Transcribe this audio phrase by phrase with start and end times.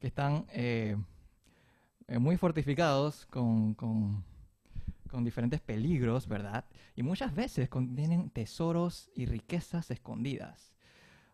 [0.00, 0.96] que están eh,
[2.06, 4.24] eh, muy fortificados con, con,
[5.24, 6.64] diferentes peligros, ¿verdad?
[6.94, 10.74] Y muchas veces contienen tesoros y riquezas escondidas.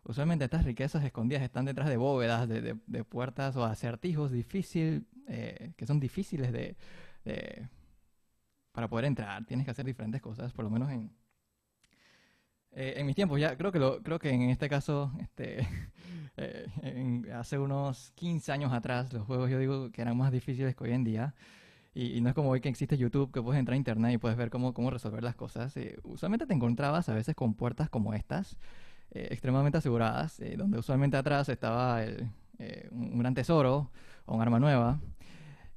[0.03, 5.73] Usualmente estas riquezas escondidas están detrás de bóvedas, de, de- puertas o acertijos difícil, eh,
[5.77, 6.75] que son difíciles de-
[8.71, 9.45] para poder entrar.
[9.45, 11.11] Tienes que hacer diferentes cosas, por lo menos en,
[12.75, 13.39] eh, en mis tiempos.
[13.41, 15.67] Ya creo que lo, creo que en este caso, este,
[16.37, 20.75] eh, en- hace unos 15 años atrás, los juegos yo digo que eran más difíciles
[20.75, 21.35] que hoy en día.
[21.93, 24.17] Y, y no es como hoy que existe YouTube, que puedes entrar a internet y
[24.19, 25.75] puedes ver cómo, cómo resolver las cosas.
[25.77, 28.57] Eh, usualmente te encontrabas a veces con puertas como estas,
[29.11, 32.29] eh, extremadamente aseguradas, eh, donde usualmente atrás estaba el,
[32.59, 33.91] eh, un gran tesoro
[34.25, 34.99] o un arma nueva.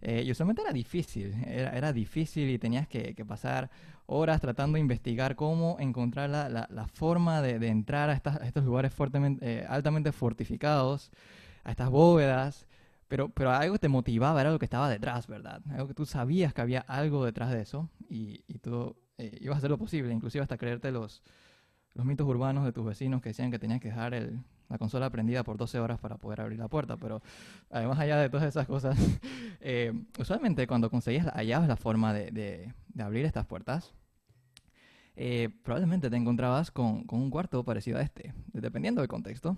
[0.00, 3.68] Eh, y usualmente era difícil, era, era difícil y tenías que, pasar
[4.06, 8.40] horas tratando de investigar cómo encontrar la, la- la forma de, de entrar a, estas-
[8.40, 8.92] a estos lugares
[9.42, 11.10] eh, altamente fortificados,
[11.64, 12.66] a estas bóvedas.
[13.08, 15.62] Pero, pero algo te motivaba, era lo que estaba detrás, ¿verdad?
[15.70, 19.56] Algo que tú sabías que había algo detrás de eso y, y tú eh, ibas
[19.56, 21.22] a hacer lo posible, inclusive hasta creerte los,
[21.94, 25.10] los mitos urbanos de tus vecinos que decían que tenías que dejar el- la consola
[25.10, 26.96] prendida por 12 horas para poder abrir la puerta.
[26.96, 27.22] Pero
[27.70, 28.96] además allá de todas esas cosas,
[29.60, 33.94] eh, usualmente cuando conseguías, la- hallabas la forma de, de- de abrir estas puertas,
[35.16, 39.56] eh, probablemente te encontrabas con, con un cuarto parecido a este, dependiendo del contexto.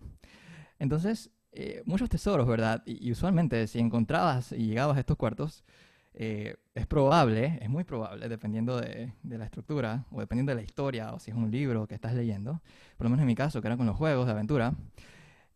[0.78, 2.82] Entonces, eh, muchos tesoros, ¿verdad?
[2.86, 5.64] Y, y usualmente si encontrabas y llegabas a estos cuartos,
[6.14, 10.62] eh, es probable, es muy probable, dependiendo de, de la estructura o dependiendo de la
[10.62, 12.60] historia o si es un libro que estás leyendo,
[12.96, 14.74] por lo menos en mi caso, que era con los juegos de aventura,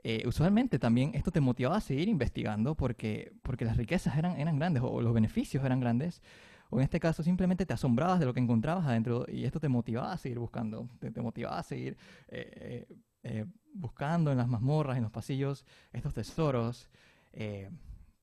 [0.02, 4.58] eh, usualmente también esto te motivaba a seguir investigando porque, porque las riquezas eran, eran
[4.58, 6.22] grandes o los beneficios eran grandes.
[6.70, 9.68] O en este caso simplemente te asombrabas de lo que encontrabas adentro y esto te
[9.68, 11.96] motivaba a seguir buscando, te, te motivaba a seguir
[12.28, 16.90] eh, eh, eh, buscando en las mazmorras, en los pasillos, estos tesoros
[17.32, 17.70] eh,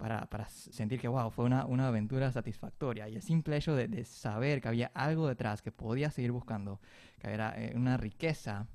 [0.01, 3.07] para, para sentir que, wow, fue una, una aventura satisfactoria.
[3.07, 6.79] Y el simple hecho de, de saber que había algo detrás, que podías seguir buscando,
[7.19, 8.65] que era eh, una riqueza,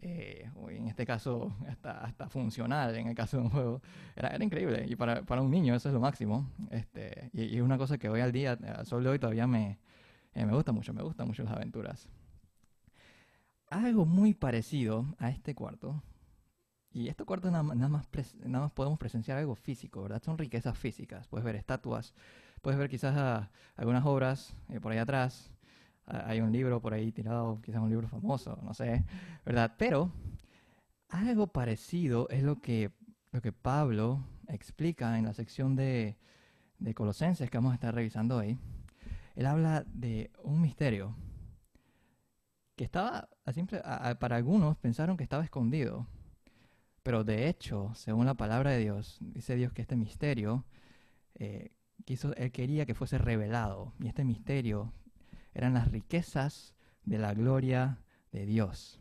[0.00, 3.82] eh, en este caso hasta, hasta funcional, en el caso de un juego,
[4.14, 4.86] era, era increíble.
[4.88, 6.48] Y para, para un niño eso es lo máximo.
[6.70, 9.80] Este, y es una cosa que hoy al día, al sol de hoy, todavía me,
[10.34, 12.08] eh, me gusta mucho, me gustan mucho las aventuras.
[13.70, 16.00] Algo muy parecido a este cuarto,
[16.92, 18.08] y este cuarto nada, nada más,
[18.44, 20.22] nada más podemos presenciar algo físico, ¿verdad?
[20.22, 21.28] Son riquezas físicas.
[21.28, 22.14] Puedes ver estatuas,
[22.62, 25.50] puedes ver quizás ah, algunas obras eh, por ahí atrás.
[26.06, 29.04] Ah, hay un libro por ahí tirado, quizás un libro famoso, no sé,
[29.44, 29.74] ¿verdad?
[29.78, 30.10] Pero
[31.08, 32.90] algo parecido es lo que,
[33.32, 36.16] lo que Pablo explica en la sección de,
[36.78, 38.58] de Colosenses que vamos a estar revisando hoy.
[39.36, 41.14] Él habla de un misterio
[42.76, 46.06] que estaba, a simple- a- a- para algunos pensaron que estaba escondido,
[47.02, 50.64] pero de hecho, según la palabra de Dios, dice Dios que este misterio,
[51.34, 51.72] eh,
[52.04, 54.92] quiso, Él quería que fuese revelado, y este misterio
[55.54, 56.74] eran las riquezas
[57.04, 57.98] de la gloria
[58.32, 59.00] de Dios,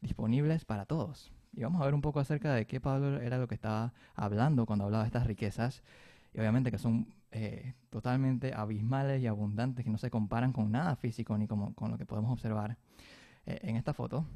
[0.00, 1.32] disponibles para todos.
[1.54, 4.64] Y vamos a ver un poco acerca de qué Pablo era lo que estaba hablando
[4.66, 5.82] cuando hablaba de estas riquezas,
[6.34, 10.96] y obviamente que son eh, totalmente abismales y abundantes, que no se comparan con nada
[10.96, 12.76] físico ni como- con lo que podemos observar
[13.46, 14.26] eh, en esta foto.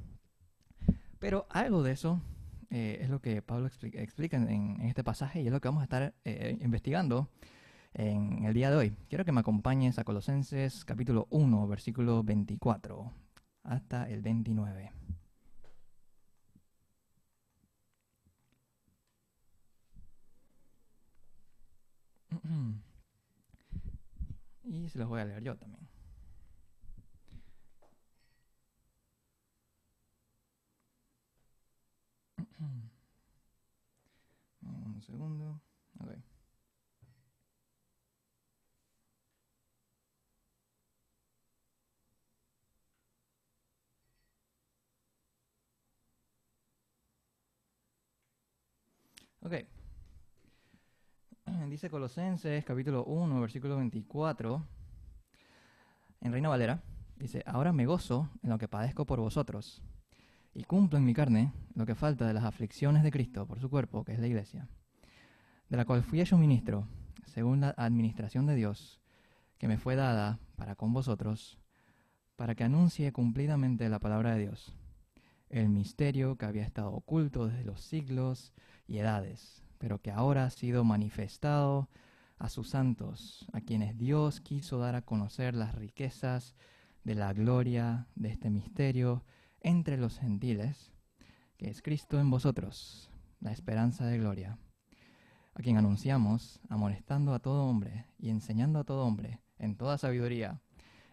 [1.19, 2.21] Pero algo de eso
[2.71, 5.84] eh, es lo que Pablo explica, en, este pasaje y es lo que vamos a
[5.84, 7.28] estar eh, investigando
[7.94, 8.97] en el día de hoy.
[9.09, 13.12] Quiero que me acompañes a Colosenses capítulo 1, versículo 24
[13.65, 14.93] hasta el 29.
[24.69, 25.86] Y se los voy a leer yo también.
[34.97, 35.61] Un segundo.
[36.01, 36.11] Ok.
[49.43, 49.53] Ok.
[51.69, 54.66] Dice Colosenses capítulo 1, versículo 24.
[56.22, 56.83] En Reina Valera.
[57.16, 59.83] Dice, ahora me gozo en lo que padezco por vosotros
[60.54, 63.69] y cumplo en mi carne lo que falta de las aflicciones de Cristo por su
[63.69, 64.66] cuerpo, que es la iglesia,
[65.68, 66.86] de la cual fui hecho ministro,
[67.27, 69.01] según la administración de Dios,
[69.59, 71.59] que me fue dada para con vosotros,
[72.36, 74.77] para que anuncie cumplidamente la palabra de Dios,
[75.48, 78.53] el misterio que había estado oculto desde los siglos
[78.86, 81.89] y edades, pero que ahora ha sido manifestado
[82.39, 86.54] a sus santos, a quienes Dios quiso dar a conocer las riquezas
[87.04, 89.24] de la gloria de este misterio
[89.60, 90.92] entre los gentiles,
[91.57, 93.10] que es Cristo en vosotros,
[93.41, 94.59] la esperanza de gloria.
[95.57, 100.61] A quien anunciamos, amonestando a todo hombre y enseñando a todo hombre en toda sabiduría,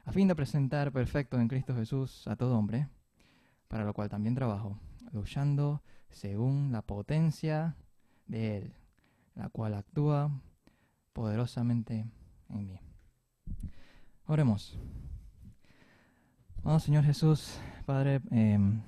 [0.04, 2.90] a fin de presentar perfecto en Cristo Jesús a todo hombre,
[3.70, 4.78] para lo cual también trabajo,
[5.14, 7.78] luchando según la potencia
[8.28, 8.74] de Él,
[9.36, 10.30] la cual actúa
[11.14, 12.06] poderosamente
[12.50, 12.80] en mí.
[14.26, 14.78] Oremos.
[16.64, 18.82] Oh Señor Jesús, Padre, em,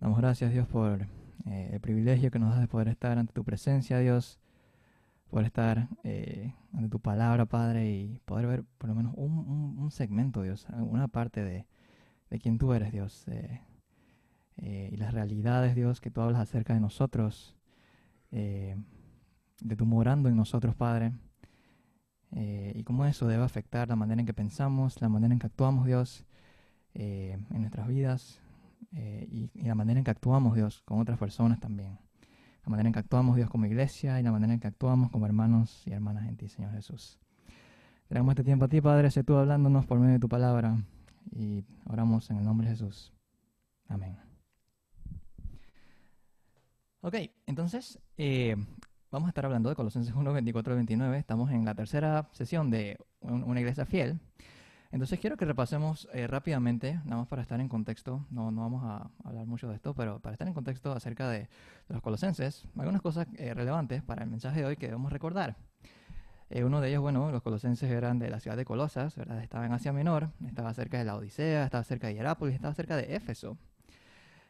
[0.00, 1.06] damos gracias Dios por
[1.46, 4.39] eh, el privilegio que nos das de poder estar ante tu presencia, Dios,
[5.30, 10.42] poder estar eh, ante tu palabra, Padre, y poder ver por lo menos un, segmento,
[10.42, 11.66] Dios, una parte de,
[12.30, 13.60] de quien tú eres, Dios, eh,
[14.92, 17.56] y las realidades, Dios, que tú hablas acerca de nosotros,
[18.30, 18.76] de
[19.76, 21.12] tu morando en nosotros, Padre,
[22.30, 25.86] y cómo eso debe afectar la manera en que pensamos, la manera en que actuamos,
[25.86, 26.26] Dios,
[26.94, 28.40] en nuestras vidas,
[28.92, 31.98] eh, y, la manera en que actuamos, Dios, con otras personas también.
[32.64, 35.26] La manera en que actuamos, Dios, como iglesia y la manera en que actuamos como
[35.26, 37.18] hermanos y hermanas en ti, Señor Jesús.
[38.08, 40.76] Tenemos este tiempo a ti, Padre, sé tú hablándonos por medio de tu palabra
[41.30, 43.12] y oramos en el nombre de Jesús.
[43.88, 44.16] Amén.
[47.02, 47.14] Ok,
[47.46, 48.56] entonces eh,
[49.10, 51.18] vamos a estar hablando de Colosenses 1, 24 29.
[51.18, 54.20] Estamos en la tercera sesión de una iglesia fiel.
[54.92, 58.82] Entonces quiero que repasemos eh, rápidamente, nada más para estar en contexto, no, no vamos
[58.84, 61.48] a hablar mucho de esto, pero para estar en contexto acerca de,
[61.88, 65.56] los colosenses, algunas cosas eh, relevantes para el mensaje de hoy que debemos recordar.
[66.48, 69.40] Eh, uno de ellos, bueno, los colosenses eran de la ciudad de Colosas, ¿verdad?
[69.40, 72.96] estaba en Asia Menor, estaba cerca de la Odisea, estaba cerca de Hierápolis, estaba cerca
[72.96, 73.56] de Éfeso.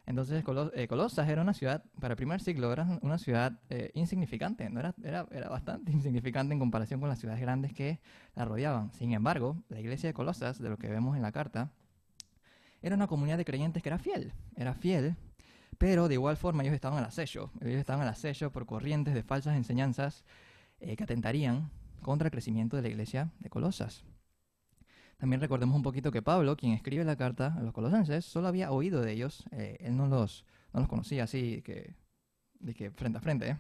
[0.06, 0.42] Entonces
[0.74, 4.80] eh, Colosas era una ciudad, para el primer siglo, era una ciudad eh, insignificante, ¿no?
[4.80, 8.00] era, era, era, bastante insignificante en comparación con las ciudades grandes que
[8.34, 8.92] la rodeaban.
[8.92, 11.70] Sin embargo, la iglesia de Colosas, de lo que vemos en la carta,
[12.82, 15.16] era una comunidad de creyentes que era fiel, era fiel,
[15.78, 19.22] pero de igual forma ellos estaban al acecho, ellos estaban al acecho por corrientes de
[19.22, 20.24] falsas enseñanzas
[20.80, 21.70] eh, que atentarían
[22.02, 24.04] contra el crecimiento de la iglesia de Colosas.
[25.20, 28.72] También recordemos un poquito que Pablo, quien escribe la carta a los colosenses, solo había
[28.72, 31.94] oído de ellos, eh, él no los, no los conocía así que,
[32.58, 33.58] de que frente a frente.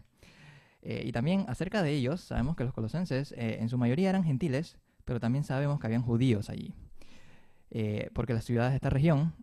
[0.80, 4.24] Eh, y también acerca de ellos, sabemos que los colosenses eh, en su mayoría eran
[4.24, 6.74] gentiles, pero también sabemos que habían judíos allí.
[8.14, 9.34] porque las ciudades de esta región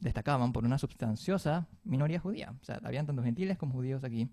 [0.00, 2.54] destacaban por una sustanciosa minoría judía.
[2.60, 4.30] O sea, habían tanto gentiles como judíos aquí.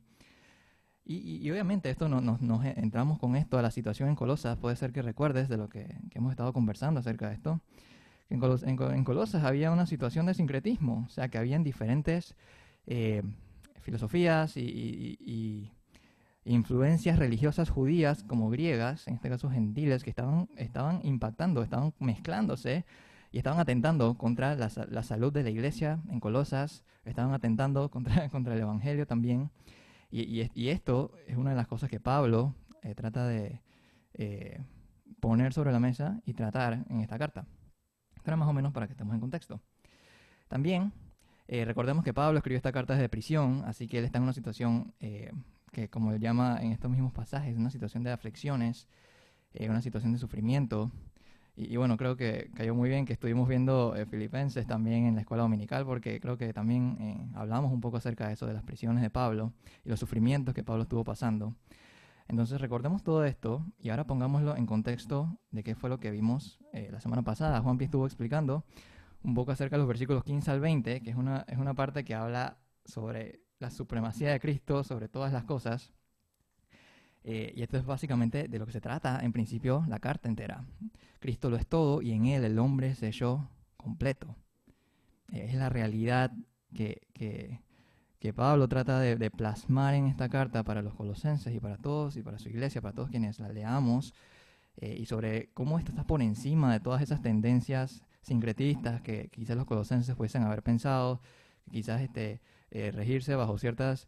[1.07, 4.57] Y, obviamente esto no, nos entramos con esto a la situación en Colosas.
[4.57, 7.61] Puede ser que recuerdes de lo que, hemos estado conversando acerca de esto.
[8.31, 12.35] En, en, Colosas había una situación de sincretismo, o sea que habían diferentes
[12.87, 13.21] eh,
[13.81, 15.71] filosofías y,
[16.47, 22.85] influencias religiosas judías como griegas, en este caso gentiles, que estaban, estaban impactando, estaban mezclándose
[23.31, 28.29] y estaban atentando contra la, la salud de la iglesia en Colosas, estaban atentando contra,
[28.29, 29.49] contra el Evangelio también.
[30.17, 33.61] Y, esto es una de las cosas que Pablo eh, trata de
[34.13, 34.63] eh,
[35.19, 37.45] poner sobre la mesa y tratar en esta carta.
[38.15, 39.59] Esto más o menos para que estemos en contexto.
[40.47, 40.93] También
[41.49, 44.31] eh, recordemos que Pablo escribió esta carta desde prisión, así que él está en una
[44.31, 48.87] situación que, como él llama en estos mismos pasajes, una situación de aflicciones,
[49.59, 50.91] una situación de sufrimiento.
[51.57, 55.21] Y, bueno, creo que cayó muy bien que estuvimos viendo eh, Filipenses también en la
[55.21, 58.63] escuela dominical, porque creo que también eh, hablamos un poco acerca de eso, de las
[58.63, 59.53] prisiones de Pablo
[59.85, 61.55] y los sufrimientos que Pablo estuvo pasando.
[62.27, 66.59] Entonces recordemos todo esto y ahora pongámoslo en contexto de qué fue lo que vimos
[66.73, 67.61] eh, la semana pasada.
[67.61, 68.65] Juan Pi estuvo explicando
[69.23, 72.03] un poco acerca de los versículos 15 al 20, que es una, es una parte
[72.03, 75.93] que habla sobre la supremacía de Cristo, sobre todas las cosas.
[77.27, 80.63] Eh, y esto es básicamente de lo que se trata, en principio, la carta entera.
[81.19, 84.35] Cristo lo es todo y en él el hombre se halló completo.
[85.31, 86.31] Eh, es la realidad
[86.73, 87.59] que, que,
[88.35, 92.39] Pablo trata de, plasmar en esta carta para los colosenses y para todos y para
[92.39, 94.15] su iglesia, para todos quienes la leamos,
[94.77, 99.55] eh, y sobre cómo esto está por encima de todas esas tendencias sincretistas que quizás
[99.55, 101.21] los colosenses pudiesen haber pensado,
[101.65, 102.41] que quizás este,
[102.71, 104.07] regirse bajo ciertas,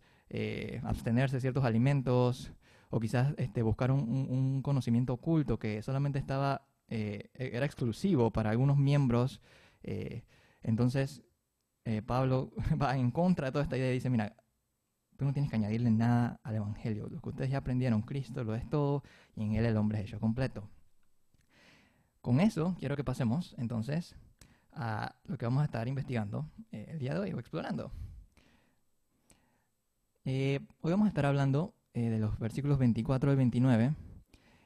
[0.83, 2.51] abstenerse de ciertos alimentos,
[2.89, 8.51] o quizás este, buscar un, conocimiento oculto que solamente estaba, eh, e-, era exclusivo para
[8.51, 9.41] algunos miembros.
[9.83, 10.23] Eh,
[10.61, 11.23] entonces,
[11.85, 12.51] eh, Pablo
[12.81, 14.35] va en contra de toda esta idea y dice, mira,
[15.17, 17.07] tú no tienes que añadirle nada al Evangelio.
[17.09, 19.03] Lo que ustedes ya aprendieron, Cristo lo es todo
[19.35, 20.69] y en Él el hombre es hecho completo.
[22.21, 24.15] Con eso quiero que pasemos entonces
[24.73, 27.91] a lo que vamos a estar investigando el día de hoy o explorando.
[30.25, 33.91] hoy vamos a estar hablando eh, de los versículos 24 al 29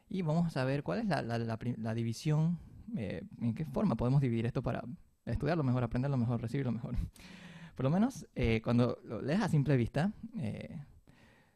[0.09, 2.59] y vamos a ver cuál es la, la, división,
[2.97, 4.83] eh, en qué forma podemos dividir esto para
[5.25, 6.97] estudiarlo mejor, aprenderlo mejor, recibirlo mejor.
[7.75, 10.11] Por lo menos eh, cuando lo lees a simple vista,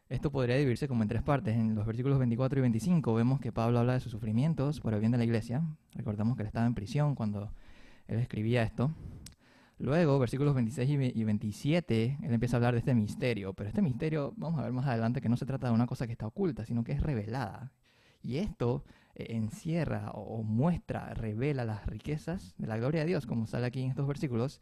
[0.08, 1.58] Esto podría dividirse como en tres partes.
[1.58, 5.02] En los versículos 24 y 25 vemos que Pablo habla de sus sufrimientos por el
[5.02, 5.62] bien de la iglesia.
[5.94, 7.52] Recordamos que él estaba en prisión cuando
[8.08, 8.94] él escribía esto.
[9.78, 13.54] Luego, versículos 26 y 27, él empieza a hablar de este misterio.
[13.54, 16.08] Pero este misterio, vamos a ver más adelante, que no se trata de una cosa
[16.08, 17.74] que está oculta, sino que es revelada.
[18.24, 23.48] Y esto eh, encierra o, muestra, revela las riquezas de la gloria de Dios, como
[23.48, 24.62] sale aquí en estos versículos.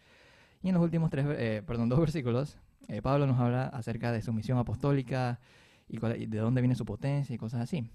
[0.64, 4.22] Y en los últimos tres, eh, perdón, dos versículos, eh, Pablo nos habla acerca de
[4.22, 5.40] su misión apostólica
[5.88, 7.90] y, de dónde viene su potencia y cosas así.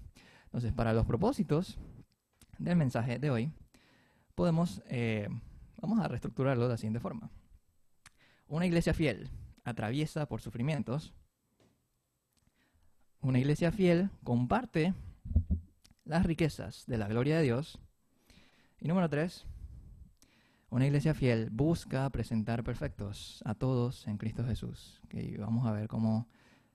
[0.45, 1.77] Entonces, para los propósitos
[2.57, 3.51] del mensaje de hoy,
[4.35, 5.29] podemos, eh,
[5.81, 7.31] vamos a reestructurarlo de la siguiente forma.
[8.47, 9.29] Una iglesia fiel
[9.63, 11.13] atraviesa por sufrimientos.
[13.21, 14.93] Una iglesia fiel comparte
[16.03, 17.79] las riquezas de la gloria de Dios.
[18.79, 19.45] Y número tres,
[20.69, 25.01] una iglesia fiel busca presentar perfectos a todos en Cristo Jesús.
[25.09, 26.27] Que vamos a ver cómo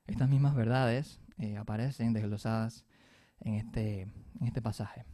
[0.07, 2.85] estas mismas verdades eh, aparecen desglosadas
[3.41, 5.05] en este, en este pasaje.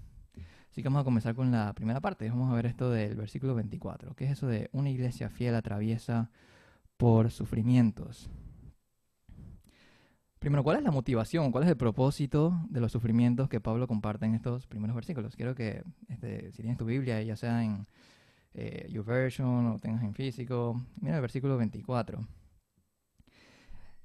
[0.70, 2.28] Así que vamos a comenzar con la primera parte.
[2.28, 4.14] Vamos a ver esto del versículo 24.
[4.14, 6.30] ¿Qué es eso de una iglesia fiel atraviesa
[6.96, 8.30] por sufrimientos?
[10.38, 11.50] Primero, ¿cuál es la motivación?
[11.50, 15.36] ¿Cuál es el propósito de los sufrimientos que Pablo comparte en estos primeros versículos?
[15.36, 17.86] Quiero que, este, si tienes tu Biblia, ya sea en
[18.54, 20.80] eh, YouVersion o tengas en físico.
[21.00, 22.26] Mira el versículo 24.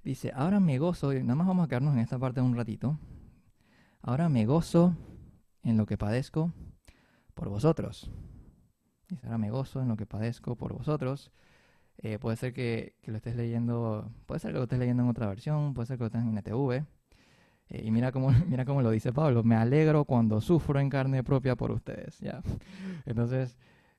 [0.04, 2.98] Dice, ahora me gozo, y nada más vamos a quedarnos en esta parte un ratito.
[4.02, 4.96] Ahora me gozo
[5.66, 6.54] en lo que padezco
[7.34, 8.10] por vosotros.
[9.10, 11.32] Dice, ahora me gozo en lo que padezco por vosotros.
[11.98, 15.28] Eh, puede ser que, lo estés leyendo, puede ser que lo estés leyendo en otra
[15.28, 16.86] versión, puede ser que lo estés en NTV.
[17.70, 21.24] Eh, y mira cómo, mira cómo lo dice Pablo, me alegro cuando sufro en carne
[21.24, 22.20] propia por ustedes.
[22.20, 22.42] ¿ya?
[23.06, 23.58] Entonces,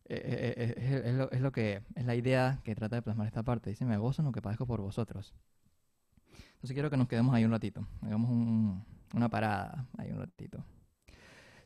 [0.09, 3.27] eh, eh, eh, es, lo, es, lo, que es la idea que trata de plasmar
[3.27, 3.71] esta parte.
[3.71, 5.35] Dice, me gozo en lo que padezco por vosotros.
[6.55, 8.31] Entonces quiero que nos quedemos ahí un ratito, hagamos
[9.13, 10.65] una parada ahí un ratito.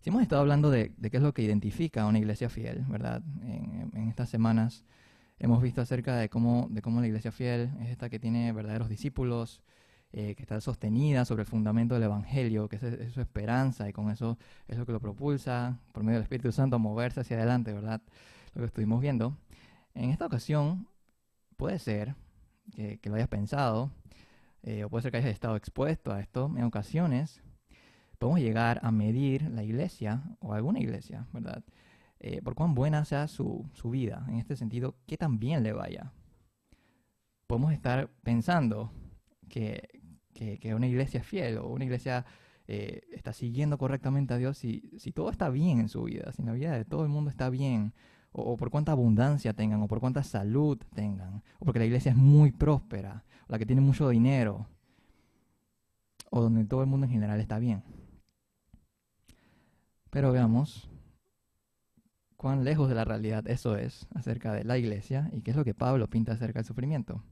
[0.01, 3.23] Si hemos estado hablando de, qué es lo que identifica a una iglesia fiel, ¿verdad?
[3.43, 4.85] En, estas semanas
[5.39, 9.61] hemos visto acerca de cómo, de la iglesia fiel es esta que tiene verdaderos discípulos,
[10.13, 14.11] eh, que está sostenida sobre el fundamento del Evangelio, que es, su esperanza y con
[14.11, 14.39] eso
[14.69, 18.01] es lo que lo propulsa por medio del Espíritu Santo a moverse hacia adelante, ¿verdad?
[18.55, 19.37] Lo que estuvimos viendo.
[19.95, 20.89] En esta ocasión
[21.59, 22.15] puede ser
[22.75, 23.91] que, lo hayas pensado,
[24.63, 26.51] eh, o puede ser que hayas estado expuesto a esto.
[26.57, 27.43] En ocasiones
[28.21, 31.65] podemos llegar a medir la iglesia o alguna iglesia, ¿verdad?
[32.19, 35.73] Eh, por cuán buena sea su, su vida, en este sentido, qué tan bien le
[35.73, 36.13] vaya.
[37.47, 38.93] Podemos estar pensando
[39.49, 40.03] que,
[40.35, 42.27] que, una iglesia es fiel o una iglesia
[42.69, 46.43] eh, está siguiendo correctamente a Dios, si, si todo está bien en su vida, si
[46.43, 47.95] la vida de todo el mundo está bien,
[48.33, 52.19] o, por cuánta abundancia tengan, o por cuánta salud tengan, o porque la iglesia es
[52.19, 54.69] muy próspera, o la que tiene mucho dinero,
[56.31, 57.83] o donde todo el mundo en general está bien.
[60.11, 60.91] Pero veamos
[62.37, 65.65] cuán lejos de la realidad eso es acerca de la iglesia y qué es lo
[65.65, 67.23] que Pablo pinta acerca del sufrimiento.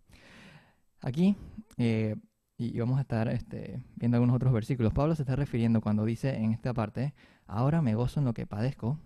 [1.01, 1.37] Aquí
[1.77, 2.17] eh,
[2.59, 4.93] y vamos a estar este, viendo algunos otros versículos.
[4.93, 7.15] Pablo se está refiriendo cuando dice en esta parte,
[7.47, 8.99] ahora me gozo en lo que padezco.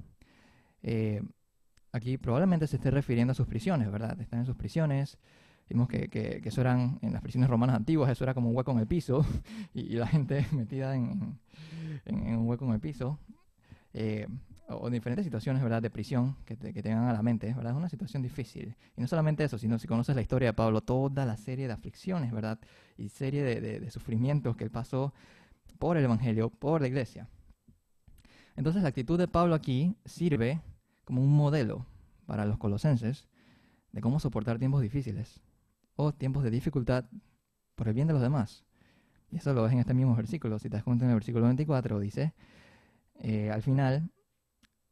[0.83, 1.23] Eh,
[1.93, 4.19] aquí probablemente se esté refiriendo a sus prisiones, ¿verdad?
[4.23, 5.19] Están en sus prisiones.
[5.69, 8.73] Vimos que, que, eso eran, en las prisiones romanas antiguas, eso era como un hueco
[8.73, 9.25] en el piso
[9.75, 11.39] y, la gente metida en,
[12.07, 13.19] en, un hueco en el piso.
[13.95, 14.27] Eh,
[14.69, 17.73] o diferentes situaciones, ¿verdad?, de prisión que, te, que tengan a la mente, ¿verdad?
[17.73, 18.75] Es una situación difícil.
[18.97, 21.73] Y no solamente eso, sino si conoces la historia de Pablo, toda la serie de
[21.73, 22.59] aflicciones, ¿verdad?
[22.97, 25.13] Y serie de, de, sufrimientos que él pasó
[25.79, 27.29] por el Evangelio, por la iglesia.
[28.57, 30.61] Entonces la actitud de Pablo aquí sirve
[31.05, 31.87] como un modelo
[32.27, 33.29] para los colosenses
[33.93, 35.43] de cómo soportar tiempos difíciles
[35.97, 37.05] o tiempos de dificultad
[37.75, 38.65] por el bien de los demás.
[39.31, 40.59] Y eso lo ves en este mismo versículo.
[40.59, 42.35] Si te das cuenta en el versículo 24, dice,
[43.23, 44.11] eh, al final,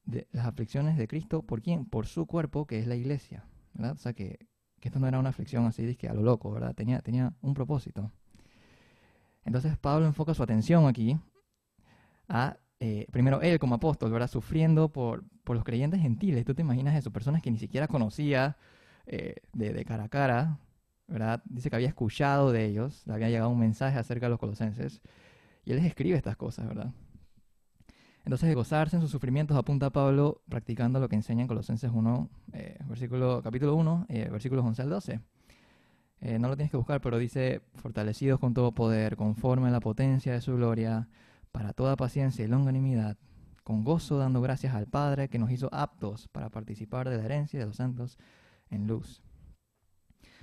[0.04, 1.84] de las aflicciones de Cristo, ¿por quién?
[1.84, 3.44] Por su cuerpo, que es la iglesia,
[3.75, 3.92] ¿verdad?
[3.92, 4.46] O sea, que,
[4.80, 6.75] esto no era una aflicción así, de que a lo loco, ¿verdad?
[6.75, 8.12] Tenía, tenía un propósito.
[9.44, 11.18] Entonces Pablo enfoca su atención aquí
[12.28, 14.28] a, eh, primero, él como apóstol, ¿verdad?
[14.28, 16.44] Sufriendo por, por los creyentes gentiles.
[16.44, 18.56] Tú te imaginas eso, personas que ni siquiera conocía
[19.06, 20.58] eh, de, de cara a cara,
[21.08, 21.42] ¿verdad?
[21.46, 25.02] Dice que había escuchado de ellos, le había llegado un mensaje acerca de los colosenses,
[25.64, 26.92] y él les escribe estas cosas, ¿verdad?
[28.24, 32.28] Entonces, de gozarse en sus sufrimientos, apunta Pablo practicando lo que enseña en Colosenses 1,
[32.52, 35.20] eh, versículo, capítulo 1, eh, versículos 11 al 12.
[36.20, 39.80] Eh, no lo tienes que buscar, pero dice, fortalecidos con todo poder, conforme a la
[39.80, 41.08] potencia de su gloria,
[41.50, 43.16] para toda paciencia y longanimidad,
[43.64, 47.58] con gozo dando gracias al Padre que nos hizo aptos para participar de la herencia
[47.58, 48.18] de los santos
[48.68, 49.22] en luz.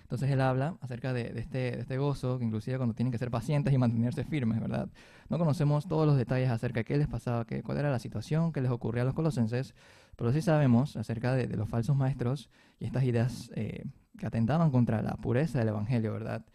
[0.07, 3.29] Entonces él habla acerca de, este, de, este, gozo, que inclusive cuando tienen que ser
[3.29, 4.87] pacientes y mantenerse firmes, ¿verdad?
[5.27, 8.53] No conocemos todos los detalles acerca de qué les pasaba, qué, cuál era la situación
[8.53, 9.75] que les ocurría a los colosenses,
[10.15, 12.49] pero sí sabemos acerca de, los falsos maestros
[12.79, 13.83] y estas ideas eh,
[14.17, 16.45] que atentaban contra la pureza del Evangelio, ¿verdad?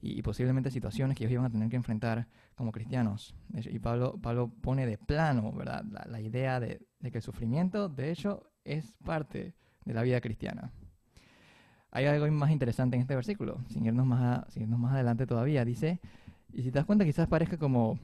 [0.00, 3.36] Y, posiblemente situaciones que ellos iban a tener que enfrentar como cristianos.
[3.54, 5.84] Y Pablo, Pablo pone de plano, ¿verdad?
[6.08, 10.72] La, idea de, de que el sufrimiento, de hecho, es parte de la vida cristiana
[11.90, 15.64] hay algo más interesante en este versículo, sin irnos más, más adelante todavía.
[15.64, 16.00] Dice,
[16.52, 17.98] y si te das cuenta quizás parezca como,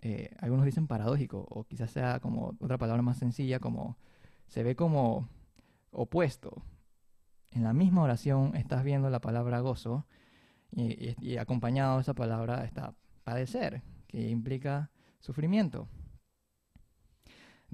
[0.00, 3.96] eh, algunos dicen paradójico, o quizás sea como otra palabra más sencilla, como
[4.46, 5.28] se ve como
[5.90, 6.62] opuesto.
[7.50, 10.06] En la misma oración estás viendo la palabra gozo
[10.70, 15.88] y, acompañado de esa palabra está padecer, que implica sufrimiento.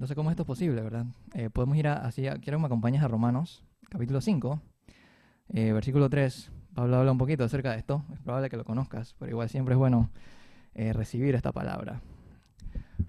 [0.05, 1.05] Sé cómo esto es posible, ¿verdad?
[1.33, 4.61] Eh, podemos ir a, así, quiero que me acompañes a Romanos, capítulo 5.
[5.53, 9.15] Eh, versículo 3, Pablo habla un poquito acerca de esto, es probable que lo conozcas,
[9.19, 10.09] pero igual siempre es bueno
[10.73, 12.01] eh, recibir esta palabra.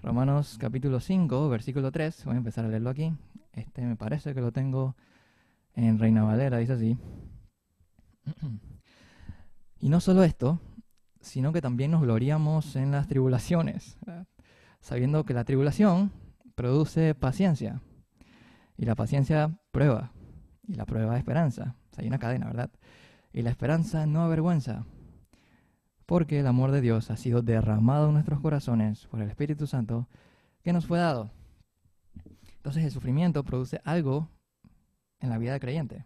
[0.03, 3.11] Romanos capítulo 5, versículo 3, voy a empezar a leerlo aquí.
[3.53, 4.95] Este me parece que lo tengo
[5.73, 6.97] en Reina Valera, dice así.
[9.79, 10.59] Y no solo esto,
[11.21, 13.99] sino que también nos gloriamos en las tribulaciones,
[14.79, 16.11] sabiendo que la tribulación
[16.55, 17.79] produce paciencia,
[18.75, 20.13] y la paciencia prueba,
[20.67, 22.71] y la prueba esperanza hay una cadena, ¿verdad?
[23.33, 24.85] Y la esperanza no avergüenza,
[26.05, 30.07] porque el amor de Dios ha sido derramado en nuestros corazones por el Espíritu Santo
[30.63, 31.31] que nos fue dado.
[32.57, 34.29] Entonces el sufrimiento produce algo
[35.19, 36.05] en la vida creyente.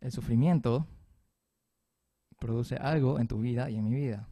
[0.00, 0.86] El sufrimiento
[2.38, 4.28] produce algo en tu vida y en mi vida.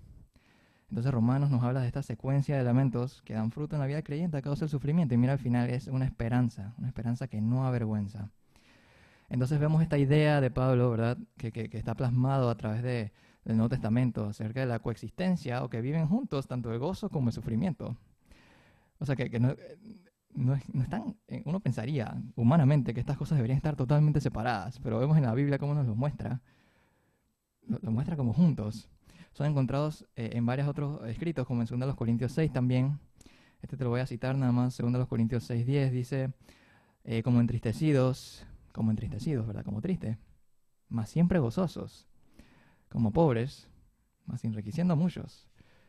[0.90, 4.02] Entonces Romanos nos habla de esta secuencia de elementos que dan fruto en la vida
[4.02, 5.14] creyente a causa del sufrimiento.
[5.14, 8.30] Y mira, al final es una esperanza, una esperanza que no avergüenza.
[9.32, 13.12] Entonces vemos esta idea de Pablo, ¿verdad?, que, está plasmado a través de,
[13.46, 17.30] del Nuevo Testamento acerca de la coexistencia o que viven juntos tanto el gozo como
[17.30, 17.96] el sufrimiento.
[18.98, 19.56] O sea, que, no,
[20.34, 25.16] no, están, eh, uno pensaría humanamente que estas cosas deberían estar totalmente separadas, pero vemos
[25.16, 26.42] en la Biblia cómo nos lo muestra.
[27.62, 28.90] Lo, muestra como juntos.
[29.32, 33.00] Son encontrados eh, en varios otros escritos, como en 2 Corintios 6 también.
[33.62, 36.34] Este te lo voy a citar nada más, 2 Corintios 6, 10, dice,
[37.04, 39.64] eh, como entristecidos, como entristecidos, ¿verdad?
[39.64, 40.18] Como tristes,
[40.88, 42.08] más siempre gozosos,
[42.88, 43.68] como pobres,
[44.26, 45.48] más enriqueciendo a muchos,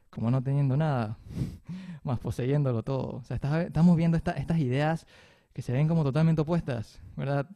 [0.09, 1.17] como no teniendo nada,
[2.03, 3.17] más poseyéndolo todo.
[3.17, 5.07] O sea, estamos viendo estas ideas
[5.53, 7.47] que se ven como totalmente opuestas, ¿verdad?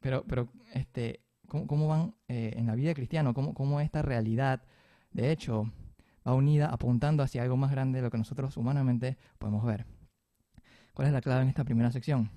[0.00, 3.32] Pero, pero este, ¿cómo, van eh, en la vida cristiana?
[3.32, 4.62] ¿Cómo, ¿Cómo esta realidad,
[5.12, 5.72] de hecho,
[6.26, 9.86] va unida apuntando hacia algo más grande de lo que nosotros humanamente podemos ver?
[10.92, 12.30] ¿Cuál es la clave en esta primera sección?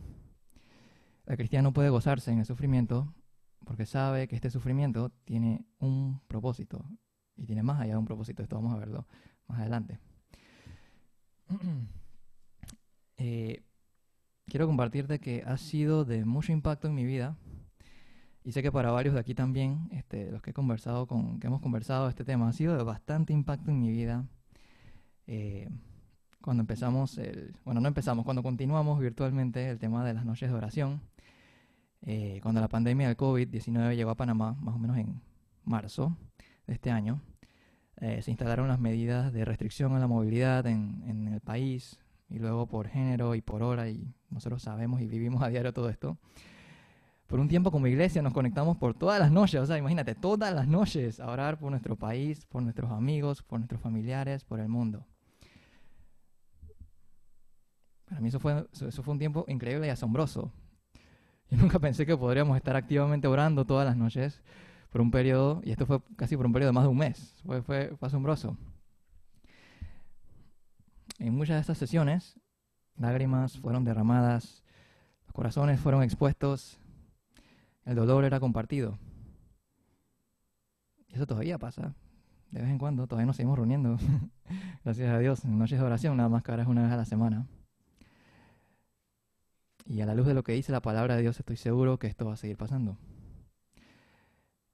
[1.27, 3.13] El cristiano puede gozarse en el sufrimiento
[3.65, 6.85] porque sabe que este sufrimiento tiene un propósito
[7.35, 8.41] y tiene más allá de un propósito.
[8.41, 9.05] Esto vamos a verlo
[9.47, 9.99] más adelante.
[13.19, 13.63] Eh,
[14.45, 17.35] quiero compartirte que ha sido de mucho impacto en mi vida
[18.43, 21.47] y sé que para varios de aquí también, este, los que he conversado con, que
[21.47, 24.27] hemos conversado este tema, ha sido de bastante impacto en mi vida.
[25.25, 25.67] Eh,
[26.41, 30.55] cuando empezamos el, bueno, no empezamos, cuando continuamos virtualmente el tema de las noches de
[30.55, 31.01] oración.
[32.01, 35.21] Eh, cuando la pandemia del COVID-19 llegó a Panamá, más o menos en
[35.63, 36.15] marzo
[36.65, 37.21] de este año,
[37.97, 42.39] eh, se instalaron las medidas de restricción a la movilidad en, en, el país, y
[42.39, 46.17] luego por género y por hora, y nosotros sabemos y vivimos a diario todo esto.
[47.25, 50.53] Por un tiempo como iglesia nos conectamos por todas las noches, o sea, imagínate, todas
[50.53, 54.69] las noches a orar por nuestro país, por nuestros amigos, por nuestros familiares, por el
[54.69, 55.05] mundo.
[58.05, 60.53] Para mí eso fue, eso fue un tiempo increíble y asombroso,
[61.51, 64.41] yo nunca pensé que podríamos estar activamente orando todas las noches
[64.89, 67.35] por un periodo, y esto fue casi por un periodo de más de un mes.
[67.45, 68.57] Fue, fue, asombroso.
[71.19, 72.39] En muchas de estas sesiones,
[72.95, 74.63] lágrimas fueron derramadas,
[75.25, 76.79] los corazones fueron expuestos,
[77.85, 78.97] el dolor era compartido.
[81.07, 81.95] Y eso todavía pasa.
[82.51, 83.97] De vez en cuando, todavía nos seguimos reuniendo.
[84.83, 86.97] Gracias a Dios, en noches de oración, nada más que ahora es una vez a
[86.97, 87.47] la semana.
[89.89, 92.07] Y a la luz de lo que dice la palabra de Dios, estoy seguro que
[92.07, 92.97] esto va a seguir pasando.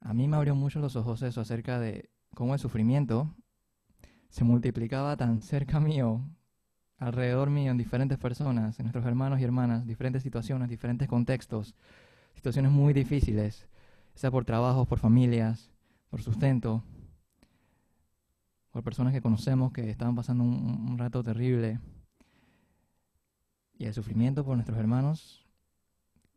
[0.02, 3.36] A mí me abrió mucho los ojos eso acerca de cómo el sufrimiento
[4.30, 6.22] se multiplicaba tan cerca mío,
[6.98, 11.76] alrededor mío, en diferentes personas, en nuestros hermanos y hermanas, diferentes situaciones, diferentes contextos,
[12.34, 13.68] situaciones muy difíciles,
[14.16, 15.72] sea por trabajos, por familias,
[16.10, 16.84] por sustento,
[18.72, 21.80] por personas que conocemos que estaban pasando un rato terrible
[23.78, 25.46] y el sufrimiento por nuestros hermanos,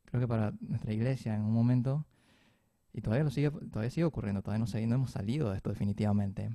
[0.04, 2.06] creo que para nuestra iglesia en un momento
[2.92, 6.50] Y todavía, lo sigue, todavía sigue ocurriendo, todavía no, no hemos salido de esto definitivamente.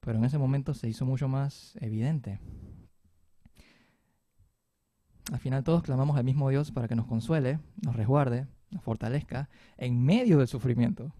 [0.00, 2.38] Pero en ese momento se hizo mucho más evidente.
[5.32, 9.48] Al final todos clamamos al mismo Dios para que nos consuele, nos resguarde, nos fortalezca
[9.76, 11.12] en medio del sufrimiento.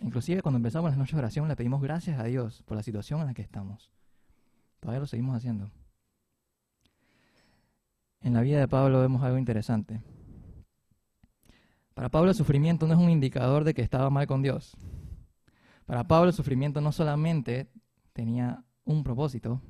[0.00, 3.20] Inclusive cuando empezamos las noches de oración le pedimos gracias a Dios por la situación
[3.20, 3.92] en la que estamos.
[4.80, 5.70] Todavía lo seguimos haciendo.
[8.24, 10.00] En la vida de Pablo vemos algo interesante.
[11.92, 14.74] Para Pablo el sufrimiento no es un indicador de que estaba mal con Dios.
[15.84, 17.68] Para Pablo el sufrimiento no solamente
[18.14, 19.60] tenía un propósito,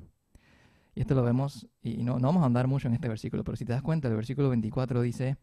[0.95, 3.57] y esto lo vemos, y no, no vamos a andar mucho en este versículo, pero
[3.57, 5.35] si te das cuenta, el versículo 24 dice,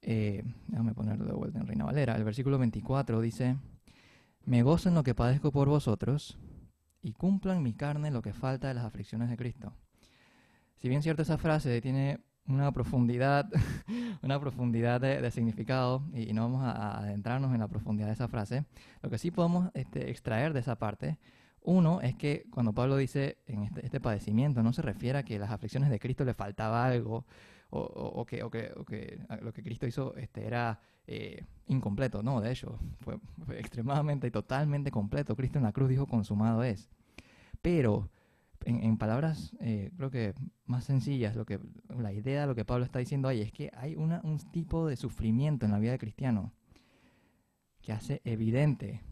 [0.00, 3.56] eh, déjame ponerlo de vuelta en Reina Valera, el versículo 24 dice,
[4.44, 6.38] me gozo en lo que padezco por vosotros,
[7.02, 9.74] y cumplo en mi carne lo que falta de las aflicciones de Cristo.
[10.82, 13.48] Si bien cierto esa frase tiene una profundidad,
[14.22, 18.64] una profundidad de, significado, y, no vamos a, adentrarnos en la profundidad de esa frase,
[19.00, 21.18] lo que sí podemos este, extraer de esa parte
[21.60, 25.38] uno es que cuando Pablo dice en este, este, padecimiento, no se refiere a que
[25.38, 27.26] las aflicciones de Cristo le faltaba algo
[27.70, 32.24] o, que, lo que Cristo hizo este, era eh, incompleto.
[32.24, 33.18] No, de hecho, fue,
[33.56, 35.36] extremadamente y totalmente completo.
[35.36, 36.90] Cristo en la cruz dijo, consumado es.
[37.62, 38.10] Pero,
[38.64, 42.84] en, palabras eh, creo que más sencillas, lo que, la idea de lo que Pablo
[42.84, 46.00] está diciendo ahí es que hay una, un tipo de sufrimiento en la vida del
[46.00, 46.52] cristiano
[47.82, 49.02] que hace evidente,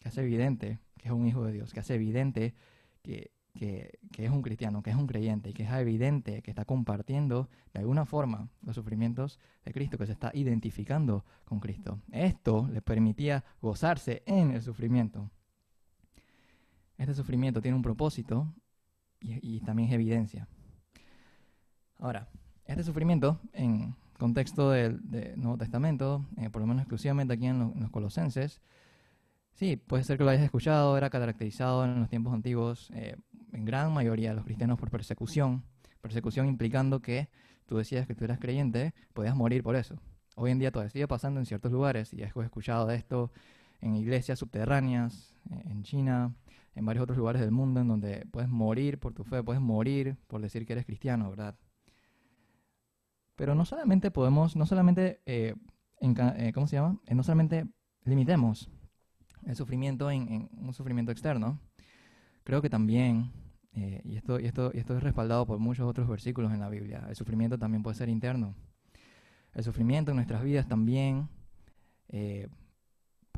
[0.00, 2.54] que hace evidente que es un hijo de Dios, que hace evidente
[3.02, 7.48] que, es un cristiano, que es un creyente y que es evidente que está compartiendo
[7.72, 12.00] de alguna forma los sufrimientos de Cristo, que se está identificando con Cristo.
[12.12, 15.30] Esto le permitía gozarse en el sufrimiento.
[17.00, 18.52] Este sufrimiento tiene un propósito
[19.20, 20.48] y, también es evidencia.
[21.98, 22.28] Ahora,
[22.66, 25.00] este sufrimiento en contexto del,
[25.36, 28.60] Nuevo Testamento, eh, por lo menos exclusivamente aquí en los Colosenses,
[29.54, 33.16] Sí, puede ser que lo hayas escuchado, era caracterizado en los tiempos antiguos, eh,
[33.52, 35.64] en gran mayoría de los cristianos, por persecución.
[36.00, 37.28] Persecución implicando que
[37.66, 40.00] tú decías que tú eras creyente, podías morir por eso.
[40.34, 43.32] Hoy en día todavía sigue pasando en ciertos lugares, y he escuchado de esto
[43.82, 46.34] en iglesias subterráneas, eh, en China,
[46.74, 50.16] en varios otros lugares del mundo, en donde puedes morir por tu fe, puedes morir
[50.26, 51.56] por decir que eres cristiano, ¿verdad?
[53.36, 55.54] Pero no solamente podemos, no solamente, eh,
[56.54, 57.00] ¿cómo se llama?
[57.10, 57.66] no solamente
[58.04, 58.70] limitemos
[59.46, 61.58] el sufrimiento en, un sufrimiento externo,
[62.44, 63.32] creo que también,
[63.72, 66.68] eh, y, esto, y, esto, y esto es respaldado por muchos otros versículos en la
[66.68, 68.54] Biblia, el sufrimiento también puede ser interno.
[69.54, 71.28] El sufrimiento en nuestras vidas también
[72.08, 72.48] eh,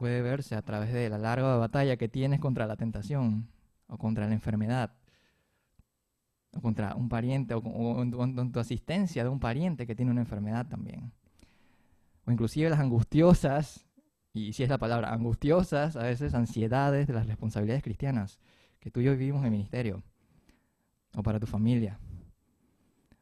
[0.02, 3.46] puede verse a través de la larga batalla que tienes contra la tentación
[3.86, 4.90] o contra la enfermedad
[6.56, 10.66] o contra un pariente o, o, tu asistencia de un pariente que tiene una enfermedad
[10.66, 11.12] también.
[12.26, 13.86] O inclusive las angustiosas
[14.32, 18.40] y si es la palabra, angustiosas, a veces ansiedades de las responsabilidades cristianas
[18.80, 20.02] que tú y yo vivimos en el ministerio,
[21.14, 22.00] o para tu familia,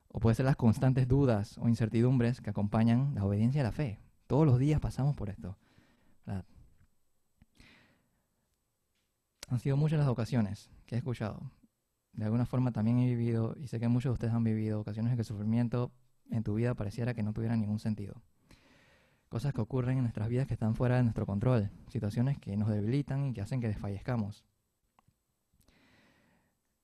[0.08, 4.00] o puede ser las constantes dudas o incertidumbres que acompañan la obediencia a la fe.
[4.26, 5.58] Todos los días pasamos por esto.
[9.50, 11.52] Han sido muchas las ocasiones que he escuchado.
[12.12, 15.10] De alguna forma también he vivido, y sé que muchos de ustedes han vivido, ocasiones
[15.10, 15.92] en que el sufrimiento
[16.30, 18.22] en tu vida pareciera que no tuviera ningún sentido
[19.30, 22.68] cosas que ocurren en nuestras vidas que están fuera de nuestro control, situaciones que nos
[22.68, 24.44] debilitan y que hacen que desfallezcamos.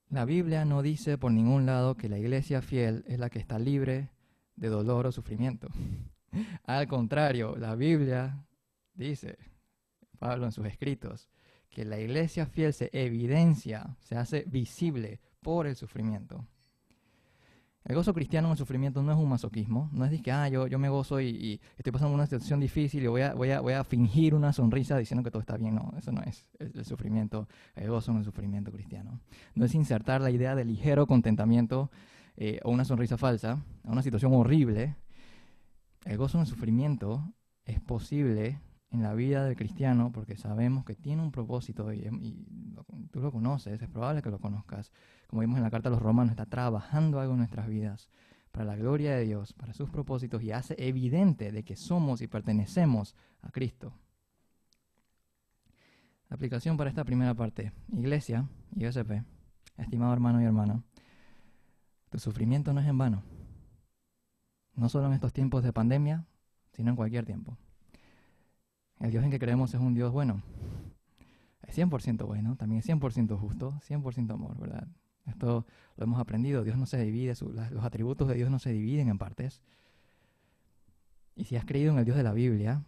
[0.08, 3.58] La Biblia no dice por ningún lado que la iglesia fiel es la que está
[3.58, 4.10] libre
[4.54, 5.66] de dolor o sufrimiento.
[6.64, 8.46] Al contrario, la Biblia
[8.94, 9.38] dice,
[10.20, 11.28] Pablo en sus escritos,
[11.76, 16.46] que la iglesia fiel se evidencia, se hace visible por el sufrimiento.
[17.84, 20.48] El gozo cristiano en el sufrimiento no es un masoquismo, no es de que, ah,
[20.48, 23.60] yo, yo me gozo y, estoy pasando una situación difícil y voy a, voy, a,
[23.60, 25.74] voy a fingir una sonrisa diciendo que todo está bien.
[25.74, 29.20] No, eso no es el, sufrimiento, el gozo en el sufrimiento cristiano.
[29.54, 31.90] No es insertar la idea de ligero contentamiento
[32.38, 34.96] eh, o una sonrisa falsa a una situación horrible.
[36.06, 37.34] El gozo en el sufrimiento
[37.66, 42.08] es posible en la vida del cristiano porque sabemos que tiene un propósito y,
[43.10, 44.92] tú lo conoces, es probable que lo conozcas.
[45.26, 48.08] Como vimos en la carta a los romanos, está trabajando algo en nuestras vidas
[48.52, 52.26] para la gloria de Dios, para sus propósitos y hace evidente de que somos y
[52.26, 53.92] pertenecemos a Cristo.
[56.28, 59.22] La aplicación para esta primera parte, Iglesia, ISP,
[59.76, 60.82] estimado hermano y hermana,
[62.08, 63.22] tu sufrimiento no es en vano.
[64.74, 66.26] No solo en estos tiempos de pandemia,
[66.72, 67.56] sino en cualquier tiempo.
[69.00, 70.42] El Dios en que creemos es un Dios bueno.
[71.66, 74.88] Es 100% bueno, también es 100% justo, 100% amor, ¿verdad?
[75.26, 76.62] Esto lo hemos aprendido.
[76.62, 77.34] Dios no se divide,
[77.70, 79.62] los atributos de Dios no se dividen en partes.
[81.34, 82.84] Y si has creído en el Dios de la Biblia,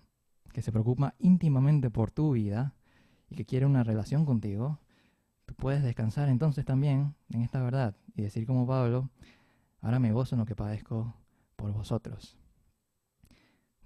[0.53, 2.75] que se preocupa íntimamente por tu vida
[3.29, 4.79] y que quiere una relación contigo,
[5.45, 9.11] tú puedes descansar entonces también en esta verdad y decir como Pablo,
[9.81, 11.15] ahora me gozo en lo que padezco
[11.57, 12.39] por vosotros.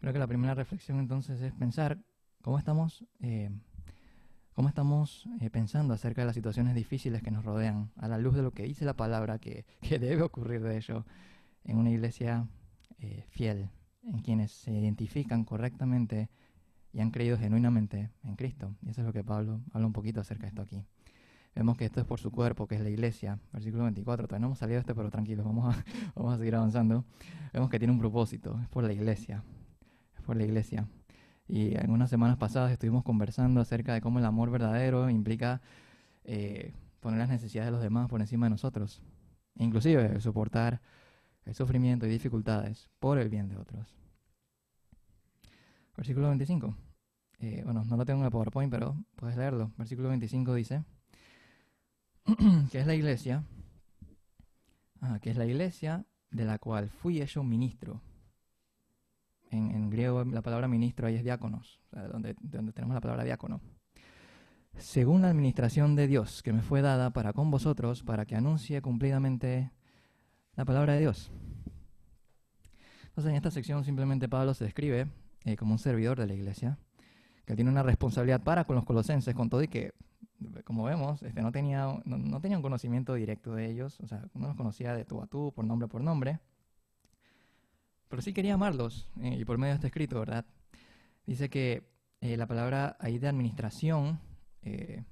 [0.00, 1.98] Creo que la primera reflexión entonces es pensar
[2.42, 3.50] cómo estamos, eh,
[4.52, 8.34] cómo estamos eh, pensando acerca de las situaciones difíciles que nos rodean, a la luz
[8.34, 11.06] de lo que dice la palabra que, que debe ocurrir de ello
[11.64, 12.48] en una iglesia
[12.98, 13.70] eh, fiel,
[14.04, 16.28] en quienes se identifican correctamente
[16.92, 18.74] y han creído genuinamente en Cristo.
[18.82, 20.84] Y eso es lo que Pablo habla un poquito acerca de esto aquí.
[21.54, 23.38] Vemos que esto es por su cuerpo, que es la iglesia.
[23.52, 24.26] Versículo 24.
[24.26, 27.04] Todavía no hemos salido de este, pero tranquilos, vamos a, vamos a seguir avanzando.
[27.52, 29.44] Vemos que tiene un propósito, es por la iglesia
[30.22, 30.88] por la iglesia.
[31.48, 35.60] Y en unas semanas pasadas estuvimos conversando acerca de cómo el amor verdadero implica
[36.24, 39.02] eh, poner las necesidades de los demás por encima de nosotros.
[39.56, 40.80] Inclusive soportar
[41.44, 43.94] el sufrimiento y dificultades por el bien de otros.
[45.96, 46.76] Versículo 25.
[47.40, 49.72] Eh, bueno, no lo tengo en el PowerPoint, pero puedes leerlo.
[49.76, 50.84] Versículo 25 dice
[52.70, 53.44] que es la iglesia,
[55.20, 58.00] que es la iglesia de la cual fui hecho ministro
[59.52, 63.60] en, griego la palabra ministro ahí es diáconos, donde, donde tenemos la palabra diácono.
[64.78, 68.80] Según la administración de Dios que me fue dada para con vosotros, para que anuncie
[68.80, 69.70] cumplidamente
[70.56, 71.30] la palabra de Dios.
[73.04, 75.06] Entonces en esta sección simplemente Pablo se describe
[75.44, 76.78] eh, como un servidor de la iglesia,
[77.44, 79.92] que tiene una responsabilidad para con los colosenses, con todo y que,
[80.64, 84.48] como vemos, este, no, tenía, no, tenía un conocimiento directo de ellos, o sea, no
[84.48, 86.40] los conocía de tú a tú, por nombre por nombre,
[88.12, 90.44] pero sí quería amarlos, eh, y por medio de este escrito, ¿verdad?
[91.24, 91.88] Dice que
[92.20, 94.20] eh, la palabra ahí de administración
[94.60, 95.02] eh,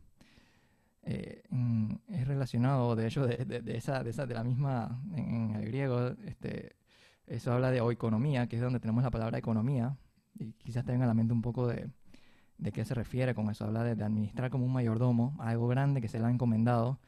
[1.48, 6.08] mm, es relacionado, de hecho, de, esa, de, esa, de la misma, en, el griego,
[6.26, 6.76] este,
[7.26, 9.96] eso habla de economía, que es donde tenemos la palabra economía,
[10.38, 11.88] y quizás te venga a la mente un poco de,
[12.58, 13.64] de qué se refiere con eso.
[13.64, 17.00] Habla de, de, administrar como un mayordomo, algo grande que se le ha encomendado.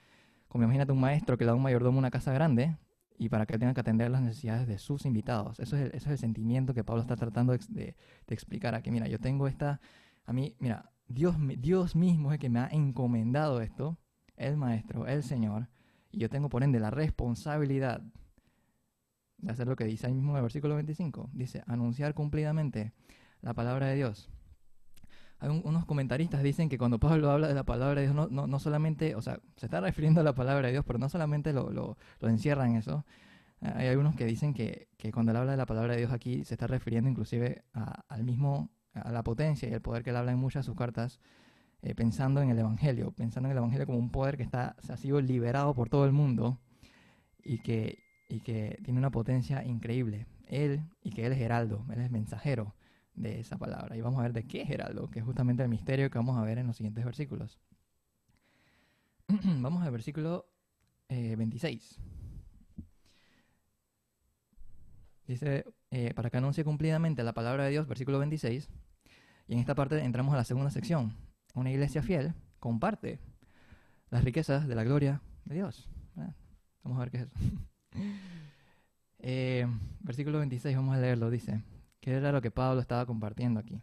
[0.49, 2.79] Como imagínate un maestro que le da un mayordomo una casa grande,
[3.19, 5.61] y para que él tenga que atender las necesidades de sus invitados.
[5.61, 7.95] Eso es el, es el sentimiento que Pablo está tratando de, de,
[8.29, 8.91] explicar aquí.
[8.91, 9.81] Mira, yo tengo esta,
[10.25, 13.99] a mí, mira, Dios, Dios mismo es el que me ha encomendado esto,
[14.37, 15.69] el Maestro, el Señor,
[16.11, 18.03] y yo tengo por ende la responsabilidad
[19.39, 21.31] de hacer lo que dice ahí mismo en el versículo 25.
[21.33, 22.93] Dice, anunciar cumplidamente
[23.41, 24.31] la palabra de Dios
[25.51, 28.59] unos comentaristas dicen que cuando Pablo habla de la palabra de Dios, no, no, no,
[28.59, 31.71] solamente, o sea, se está refiriendo a la palabra de Dios, pero no solamente lo,
[31.71, 33.05] lo, lo encierra en eso.
[33.61, 36.45] Hay algunos que dicen que, que, cuando él habla de la palabra de Dios aquí,
[36.45, 40.17] se está refiriendo inclusive a, al mismo, a la potencia y el poder que él
[40.17, 41.21] habla en muchas de sus cartas,
[41.83, 44.97] eh, pensando en el Evangelio, pensando en el Evangelio como un poder que está, ha
[44.97, 46.61] sido liberado por todo el mundo
[47.45, 50.27] y que, y que tiene una potencia increíble.
[50.47, 52.75] Él, y que él es heraldo, él es mensajero
[53.15, 53.97] de esa palabra.
[53.97, 56.39] Y vamos a ver de qué es Geraldo, que es justamente el misterio que vamos
[56.39, 57.59] a ver en los siguientes versículos.
[59.29, 60.47] vamos al versículo
[61.09, 61.99] 26.
[61.99, 62.03] Eh,
[65.27, 68.69] Dice, eh, para que anuncie cumplidamente la palabra de Dios, versículo 26.
[69.49, 71.17] Y en esta parte entramos a la segunda sección.
[71.55, 73.19] Una iglesia fiel comparte
[74.11, 75.89] las riquezas de la gloria de Dios.
[76.17, 76.35] Ah,
[76.83, 77.35] vamos a ver qué es eso.
[79.25, 79.69] Eh,
[80.01, 81.31] versículo 26, vamos a leerlo.
[81.31, 81.63] Dice,
[82.03, 83.81] que era lo que Pablo estaba compartiendo aquí.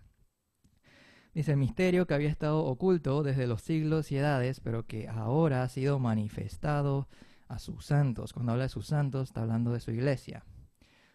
[1.33, 5.63] Dice, el misterio que había estado oculto desde los siglos y edades, pero que ahora
[5.63, 7.07] ha sido manifestado
[7.47, 8.33] a sus santos.
[8.33, 10.43] Cuando habla de sus santos, está hablando de su iglesia.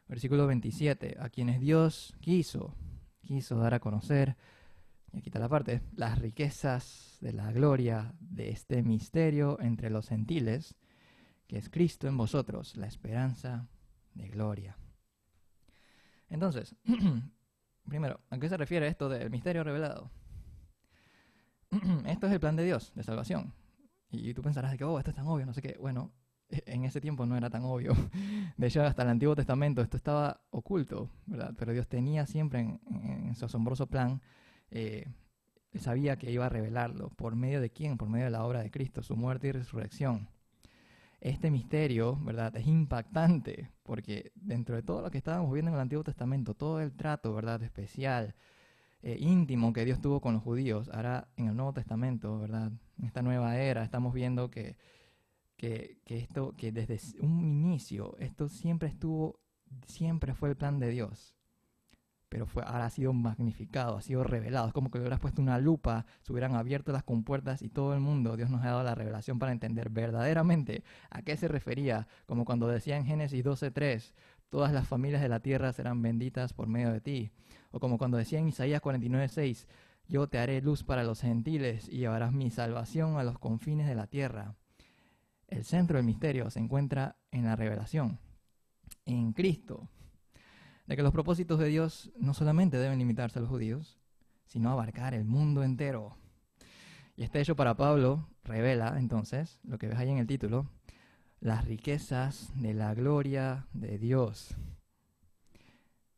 [0.09, 2.75] Versículo 27, a quienes Dios quiso,
[3.23, 4.37] quiso dar a conocer,
[5.13, 10.09] y aquí está la parte, las riquezas de la gloria de este misterio entre los
[10.09, 10.75] gentiles,
[11.47, 13.69] que es Cristo en vosotros, la esperanza
[14.15, 14.79] de gloria.
[16.29, 16.75] Entonces,
[17.89, 20.11] primero, ¿a qué se refiere esto del misterio revelado?
[22.07, 23.53] esto es el plan de Dios de salvación.
[24.11, 25.77] Y tú pensarás de que, oh, esto es tan obvio, no sé qué.
[25.81, 26.13] Bueno,
[26.49, 27.93] e-, en ese tiempo no era tan obvio.
[28.57, 31.55] De hecho, hasta el Antiguo Testamento esto estaba oculto, ¿verdad?
[31.59, 34.23] Pero Dios tenía siempre en, su asombroso plan,
[34.71, 35.07] eh,
[35.77, 37.11] sabía que iba a revelarlo.
[37.11, 37.97] ¿Por medio de quién?
[37.97, 40.29] Por medio de la obra de Cristo, su muerte y resurrección
[41.25, 42.55] este misterio, ¿verdad?
[42.55, 46.81] Es impactante porque dentro de todo lo que estábamos viendo en el Antiguo Testamento, todo
[46.81, 47.63] el trato, ¿verdad?
[47.63, 48.35] Especial,
[49.03, 52.73] eh, íntimo que Dios tuvo con los judíos, ahora en el Nuevo Testamento, ¿verdad?
[52.99, 54.77] En esta nueva era estamos viendo que,
[55.57, 59.41] que, que esto, que desde un inicio, esto siempre estuvo,
[59.87, 61.35] siempre fue el plan de Dios
[62.35, 64.67] pero fue, ahora ha sido magnificado, ha sido revelado.
[64.67, 67.95] Es como que le hubieras puesto una lupa, se hubieran abierto las compuertas y todo
[67.95, 72.09] el mundo, Dios nos ha dado la revelación para entender verdaderamente a qué se refería,
[72.27, 74.15] como cuando decía en Génesis 12.3,
[74.49, 77.31] todas las familias de la tierra serán benditas por medio de ti.
[77.71, 79.69] O como cuando decía en Isaías 49:6,
[80.09, 83.95] yo te haré luz para los gentiles y llevarás mi salvación a los confines de
[83.95, 84.57] la tierra.
[85.47, 88.19] El centro del misterio se encuentra en la revelación,
[89.05, 89.89] en Cristo,
[90.87, 93.99] de que los propósitos de Dios no solamente deben limitarse a los judíos,
[94.47, 96.17] sino abarcar el mundo entero.
[97.17, 100.69] Y este hecho para Pablo revela entonces, lo que ves ahí en el título,
[101.41, 104.57] las riquezas de la gloria de Dios.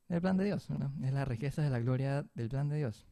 [0.08, 0.68] El plan de Dios,
[1.02, 3.06] Es las riquezas de la gloria del plan de Dios.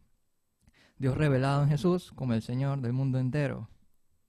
[0.97, 3.69] Dios revelado en Jesús como el Señor del mundo entero,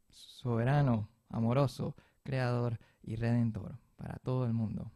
[0.10, 4.92] soberano, amoroso, creador y redentor para todo el mundo.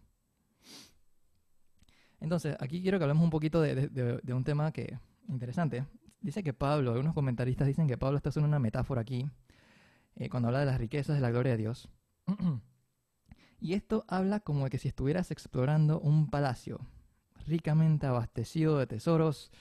[2.20, 5.86] Entonces, aquí quiero que hablemos un poquito de, un tema que interesante.
[6.22, 9.30] Dice que Pablo, algunos comentaristas dicen que Pablo está haciendo una metáfora aquí,
[10.16, 11.90] eh, cuando habla de las riquezas de la gloria de Dios.
[13.62, 16.80] y esto habla como de que si estuvieras explorando un palacio
[17.48, 19.52] ricamente abastecido de tesoros,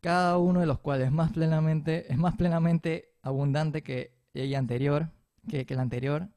[0.00, 5.10] cada uno de los cuales más plenamente, es más plenamente abundante que el anterior,
[5.48, 6.28] que, el anterior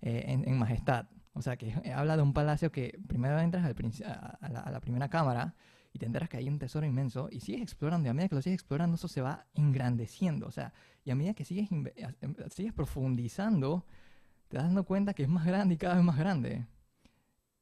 [0.00, 1.06] eh, en, majestad.
[1.40, 5.54] O sea, que habla de un palacio que primero entras a, la, primera cámara
[5.92, 8.36] y te enteras que hay un tesoro inmenso y sigues explorando y a medida que
[8.36, 10.46] lo sigues explorando eso se va engrandeciendo.
[10.46, 10.72] O sea,
[11.04, 13.84] y a medida que sigues, em, sigues profundizando,
[14.48, 16.66] te das dando cuenta que es más grande y cada vez más grande.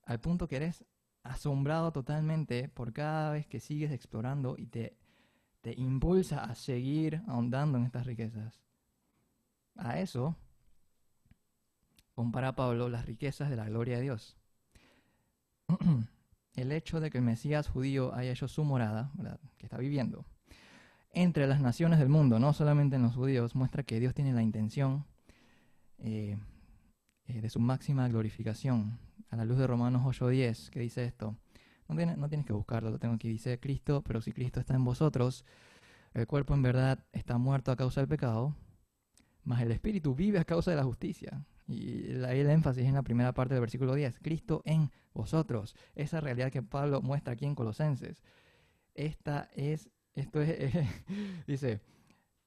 [0.04, 0.84] Al punto que eres
[1.22, 4.96] asombrado totalmente por cada vez que sigues explorando y te
[5.60, 8.60] te impulsa a seguir ahondando en estas riquezas.
[9.76, 10.36] A eso
[12.18, 14.36] compara Pablo las riquezas de la gloria de Dios.
[16.56, 19.12] el hecho de que el Mesías judío haya hecho su morada,
[19.56, 20.26] que está viviendo,
[21.12, 24.42] entre las naciones del mundo, no solamente en los judíos, muestra que Dios tiene la
[24.42, 25.06] intención
[25.98, 26.36] eh,
[27.26, 28.98] eh, de su máxima glorificación.
[29.30, 31.36] A la luz de Romanos 8:10, que dice esto,
[31.86, 33.28] no, tienes que buscarlo, lo tengo aquí.
[33.28, 35.44] Dice Cristo, pero si Cristo está en vosotros,
[36.14, 38.56] el cuerpo en verdad está muerto a causa del pecado,
[39.44, 41.44] mas el espíritu vive a causa de la justicia.
[41.68, 44.20] Y ahí el énfasis en la primera parte del versículo 10.
[44.20, 45.76] Cristo en vosotros.
[45.94, 48.22] Esa realidad que Pablo muestra aquí en Colosenses.
[48.94, 50.72] Esta es, esto es,
[51.46, 51.82] dice,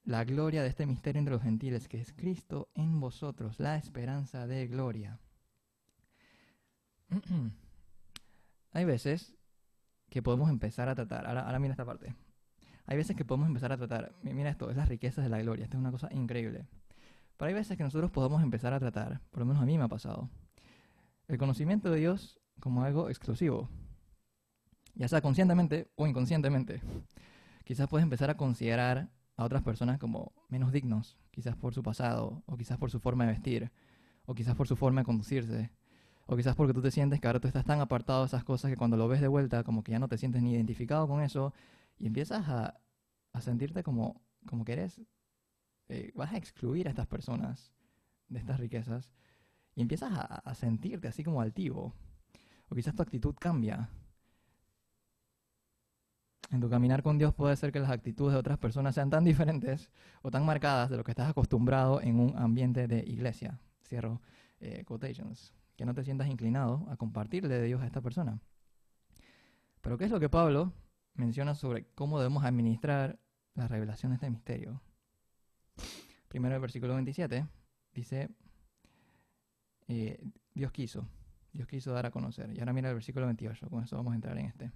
[0.04, 4.48] la gloria de este misterio entre los gentiles, que es Cristo en vosotros, la esperanza
[4.48, 5.20] de gloria.
[8.72, 9.36] Hay veces
[10.10, 12.16] que podemos empezar a tratar, ahora, mira esta parte,
[12.86, 15.64] hay veces que podemos empezar a tratar, mira esto, es las riquezas de la gloria,
[15.64, 16.68] esto es una cosa increíble.
[17.42, 19.86] Pero hay veces que nosotros podemos empezar a tratar, por lo menos a mí me
[19.86, 20.30] ha pasado,
[21.28, 23.68] el conocimiento de Dios como algo exclusivo,
[24.94, 26.84] ya sea conscientemente o inconscientemente.
[27.64, 32.44] Quizás puedes empezar a considerar a otras personas como menos dignos, quizás por su pasado,
[32.46, 33.72] o quizás por su forma de vestir,
[34.28, 35.72] o quizás por su forma de conducirse,
[36.28, 38.70] o quizás porque tú te sientes que ahora tú estás tan apartado de esas cosas
[38.70, 41.24] que cuando lo ves de vuelta, como que ya no te sientes ni identificado con
[41.24, 41.56] eso,
[41.98, 42.80] y empiezas a,
[43.40, 45.02] sentirte como, como que eres,
[45.92, 47.74] eh, vas a excluir a estas personas
[48.30, 49.12] de estas riquezas,
[49.76, 51.94] y empiezas a, sentirte así como altivo,
[52.70, 53.90] o quizás tu actitud cambia.
[56.50, 59.26] En tu caminar con Dios puede ser que las actitudes de otras personas sean tan
[59.26, 63.60] diferentes o tan marcadas de lo que estás acostumbrado en un ambiente de iglesia.
[63.84, 64.22] Cierro
[64.62, 68.40] eh, quotations que no te sientas inclinado a compartirle de Dios a esta persona.
[69.82, 70.72] Pero ¿qué es lo que Pablo
[71.16, 73.20] menciona sobre cómo debemos administrar
[73.56, 74.82] la revelación de este misterio?
[76.28, 77.46] Primero el versículo 27
[77.94, 78.30] dice,
[79.88, 81.08] eh, Dios quiso,
[81.52, 82.56] Dios quiso dar a conocer.
[82.56, 84.72] Y ahora mira el versículo 28, con eso vamos a entrar en este.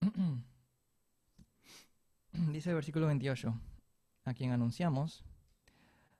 [2.52, 3.54] dice el versículo 28,
[4.24, 5.24] a quien anunciamos,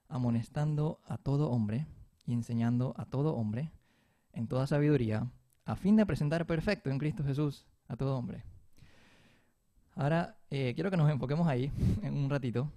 [0.09, 1.87] amonestando a todo hombre,
[2.31, 3.73] y enseñando a todo hombre
[4.33, 5.29] en toda sabiduría,
[5.65, 8.45] a fin de presentar perfecto en Cristo Jesús a todo hombre.
[9.97, 12.71] Ahora, eh, quiero que nos enfoquemos ahí en un ratito.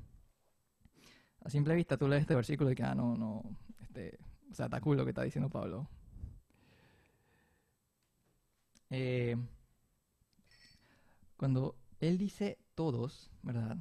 [1.43, 3.43] A simple vista tú lees este versículo y que, ah, no, no,
[3.81, 4.17] este,
[4.49, 5.89] o sea, está cool lo que está diciendo Pablo.
[8.89, 9.35] Eh,
[11.35, 13.77] cuando él dice todos, ¿verdad?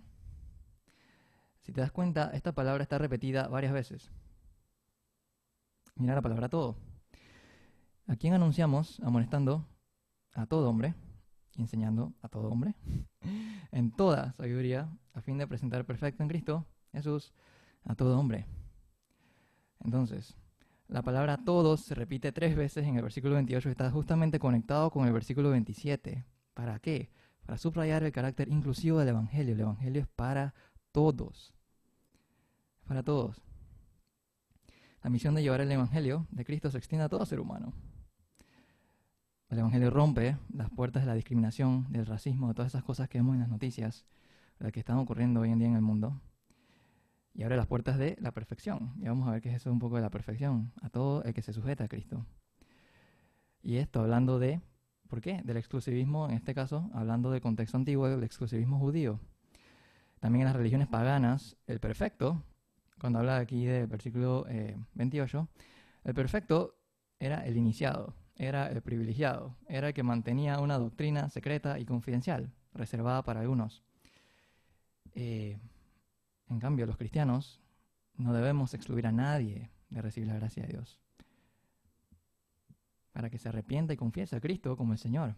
[1.61, 4.11] Si te das cuenta, esta palabra está repetida varias veces.
[5.95, 6.77] Mira la palabra todo.
[8.09, 8.99] ¿A quién anunciamos?
[9.01, 9.65] Amonestando
[10.35, 10.95] a todo hombre,
[11.57, 12.75] enseñando a todo hombre,
[13.71, 17.33] en toda sabiduría, a fin de presentar perfecto en Cristo, Jesús,
[17.85, 18.47] a todo hombre.
[19.81, 20.37] Entonces,
[20.89, 25.07] la palabra todos se repite tres veces en el versículo 28 está justamente conectado con
[25.07, 26.25] el versículo 27.
[26.55, 27.11] ¿Para qué?
[27.47, 29.55] Para subrayar el carácter inclusivo del Evangelio.
[29.55, 30.55] El Evangelio es para
[30.93, 31.55] todos.
[32.87, 33.41] Para todos.
[35.03, 37.73] La misión de llevar el Evangelio de Cristo se extiende a todo ser humano.
[39.49, 43.19] el Evangelio rompe las puertas de la discriminación, del racismo, de todas esas cosas que
[43.19, 44.05] vemos en las noticias,
[44.59, 46.21] las que están ocurriendo hoy en día en el mundo.
[47.35, 48.93] Y abre las puertas de la perfección.
[48.99, 51.33] Y vamos a ver qué es eso un poco de la perfección, a todo el
[51.33, 52.27] que se sujeta a Cristo.
[53.63, 54.61] Y esto hablando de,
[55.09, 55.41] ¿por qué?
[55.45, 59.21] Del exclusivismo, en este caso, hablando del contexto antiguo, del exclusivismo judío.
[60.21, 62.45] También en las religiones paganas, el perfecto,
[63.01, 64.47] cuando habla aquí del versículo
[64.95, 65.63] 28, eh,
[66.05, 66.77] el perfecto
[67.19, 72.53] era el iniciado, era el privilegiado, era el que mantenía una doctrina secreta y confidencial,
[72.73, 73.83] reservada para algunos.
[75.15, 75.59] Eh,
[76.53, 77.61] en cambio, los cristianos
[78.17, 80.99] no debemos excluir a nadie de recibir la gracia de Dios,
[83.13, 85.35] para que se arrepienta y confiese a Cristo como el Señor.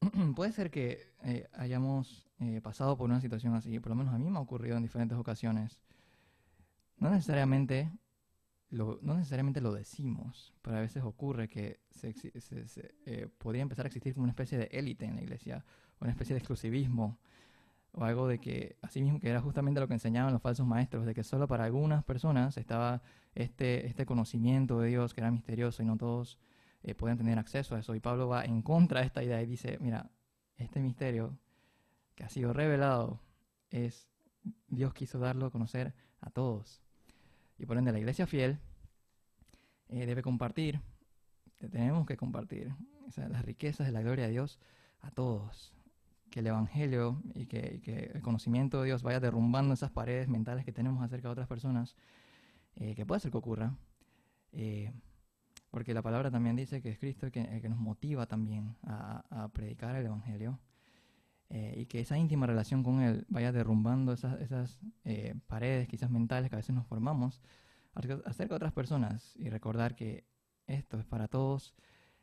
[0.36, 4.18] Puede ser que eh, hayamos eh, pasado por una situación así, por lo menos a
[4.18, 5.80] mí me ha ocurrido en diferentes ocasiones.
[6.96, 7.90] No necesariamente
[8.70, 14.14] lo, no necesariamente lo decimos, pero a veces ocurre que eh, podría empezar a existir
[14.14, 15.64] como una especie de élite en la iglesia,
[16.00, 17.18] una especie de exclusivismo,
[17.94, 21.06] o algo de que, así mismo que era justamente lo que enseñaban los falsos maestros,
[21.06, 23.02] de que solo para algunas personas estaba
[23.34, 26.38] este, este conocimiento de Dios que era misterioso y no todos
[26.82, 27.94] eh, podían tener acceso a eso.
[27.94, 30.10] Y Pablo va en contra de esta idea y dice, mira,
[30.56, 31.38] este misterio
[32.16, 33.20] que ha sido revelado
[33.70, 34.08] es,
[34.68, 36.82] Dios quiso darlo a conocer a todos.
[37.58, 38.58] Y por ende la iglesia fiel
[39.88, 40.80] eh, debe compartir,
[41.70, 42.74] tenemos que compartir
[43.16, 44.58] las riquezas de la gloria de Dios
[45.00, 45.72] a todos.
[46.34, 50.72] Que el Evangelio y que, el conocimiento de Dios vaya derrumbando esas paredes mentales que
[50.72, 51.94] tenemos acerca de otras personas,
[52.74, 53.78] eh, que puede ser que ocurra.
[54.50, 54.92] Eh,
[55.70, 59.94] porque la palabra también dice que es Cristo el que, nos motiva también a, predicar
[59.94, 60.58] el Evangelio.
[61.50, 64.80] y que esa íntima relación con Él vaya derrumbando esas, esas
[65.46, 67.40] paredes quizás mentales que a veces nos formamos
[67.94, 70.24] acerca de otras personas y recordar que
[70.66, 71.76] esto es para todos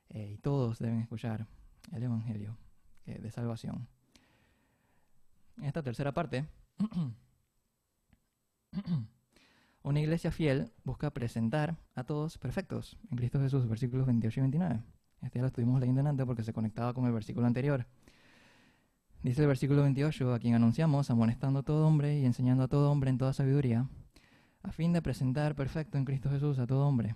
[0.10, 1.48] y todos deben escuchar
[1.94, 2.58] el Evangelio
[3.06, 3.88] de salvación.
[5.62, 6.48] En esta tercera parte,
[9.84, 14.82] una iglesia fiel busca presentar a todos perfectos en Cristo Jesús, versículos 28 y 29.
[15.22, 17.86] Este ya lo estuvimos leyendo antes porque se conectaba con el versículo anterior.
[19.22, 22.92] Dice el versículo 28, a quien anunciamos, amonestando a todo hombre y enseñando a todo
[22.92, 23.88] hombre en toda sabiduría,
[24.64, 27.16] a fin de presentar perfecto en Cristo Jesús a todo hombre.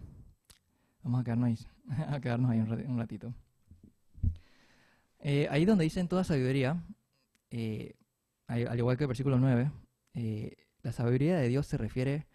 [1.02, 1.58] Vamos a quedarnos ahí,
[2.14, 3.34] a quedarnos ahí un ratito.
[5.18, 6.80] Eh, ahí donde dice en toda sabiduría,
[7.50, 7.96] eh,
[8.48, 9.72] al igual que el versículo 9,
[10.14, 12.28] eh, la sabiduría de Dios se refiere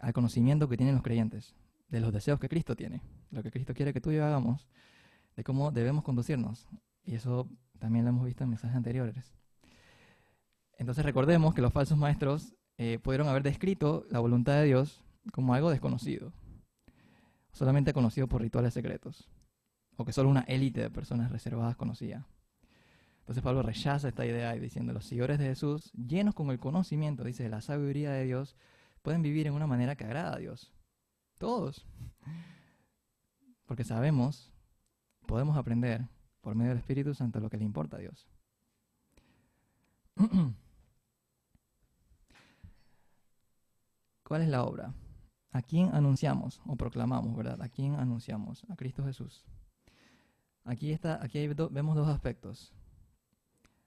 [0.00, 1.54] al conocimiento que tienen los creyentes,
[1.88, 4.68] de los deseos que Cristo tiene, lo que Cristo quiere que tú y yo hagamos,
[5.36, 6.68] de cómo debemos conducirnos.
[7.04, 7.48] Y eso
[7.78, 9.34] también lo hemos visto en mensajes anteriores.
[10.78, 12.54] Entonces recordemos que los falsos maestros
[13.02, 16.32] pudieron haber descrito la voluntad de Dios como algo desconocido,
[17.52, 19.28] solamente conocido por rituales secretos
[19.96, 22.26] o que solo una élite de personas reservadas conocía.
[23.22, 27.22] Entonces Pablo rechaza esta idea y diciendo, los seguidores de Jesús, llenos con el conocimiento,
[27.22, 28.56] dice, de la sabiduría de Dios,
[29.00, 30.72] pueden vivir en una manera que agrada a Dios.
[31.38, 31.86] Todos.
[33.66, 34.52] Porque sabemos,
[35.26, 36.08] podemos aprender
[36.40, 38.28] por medio del Espíritu Santo lo que le importa a Dios.
[44.24, 44.92] ¿Cuál es la obra?
[45.52, 47.62] ¿A quién anunciamos o proclamamos, verdad?
[47.62, 48.66] ¿A quién anunciamos?
[48.68, 49.44] A Cristo Jesús.
[50.64, 52.72] Aquí, está, aquí vemos dos aspectos.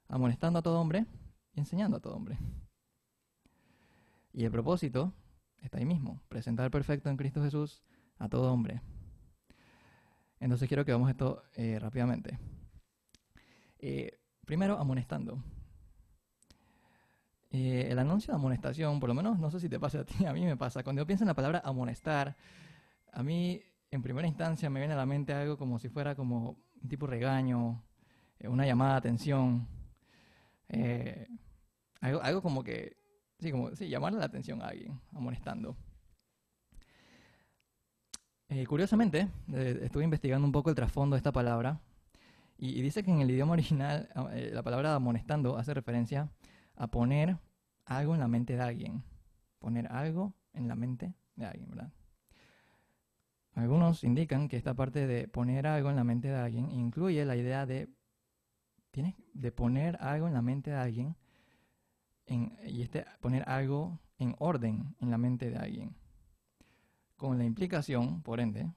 [0.08, 1.06] Amonestando a todo hombre
[1.52, 2.38] y enseñando a todo hombre.
[4.32, 5.12] Y el propósito
[5.62, 7.82] está ahí mismo, presentar perfecto en Cristo Jesús
[8.18, 8.82] a todo hombre.
[10.38, 12.38] Entonces quiero que veamos esto eh, rápidamente.
[13.78, 15.42] Eh, primero, amonestando.
[17.50, 20.26] Eh, el anuncio de amonestación, por lo menos no sé si te pasa a ti,
[20.26, 20.82] a mí me pasa.
[20.82, 22.36] Cuando yo pienso en la palabra amonestar,
[23.12, 26.58] a mí en primera instancia me viene a la mente algo como si fuera como
[26.82, 27.82] un tipo regaño,
[28.38, 29.66] eh, una llamada de atención,
[30.68, 31.26] eh,
[32.00, 32.96] algo, algo, como que,
[33.38, 35.76] sí, como, sí, la atención a alguien, amonestando.
[38.48, 41.80] Eh, curiosamente, estuve investigando un poco el trasfondo de esta palabra
[42.58, 44.08] y, dice que en el idioma original
[44.52, 46.30] la palabra amonestando hace referencia
[46.76, 47.38] a poner
[47.84, 49.02] algo en la mente de alguien.
[49.58, 51.92] Poner algo en la mente de alguien, ¿verdad?
[53.56, 57.36] Algunos indican que esta parte de poner algo en la mente de alguien incluye la
[57.36, 57.88] idea de,
[59.32, 61.16] de poner algo en la mente de alguien
[62.26, 65.94] y este, poner algo en orden en la mente de alguien.
[67.16, 68.70] Con la implicación, por ende,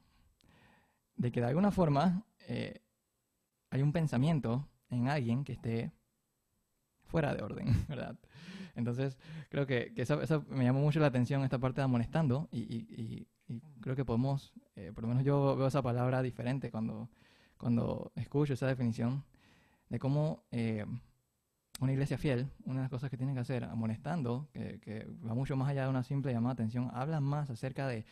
[1.15, 2.81] de que de alguna forma eh,
[3.69, 5.91] hay un pensamiento en alguien que esté
[7.05, 8.17] fuera de orden, ¿verdad?
[8.75, 9.17] Entonces,
[9.49, 13.95] creo que, eso, me llamó mucho la atención esta parte de amonestando y, y creo
[13.95, 17.09] que podemos eh, por lo menos yo veo esa palabra diferente cuando,
[17.57, 19.25] cuando escucho esa definición
[19.89, 20.85] de cómo eh,
[21.79, 25.55] una iglesia fiel, una de las cosas que tiene que hacer, amonestando, que, va mucho
[25.55, 28.05] más allá de una simple llamada de atención, habla más acerca de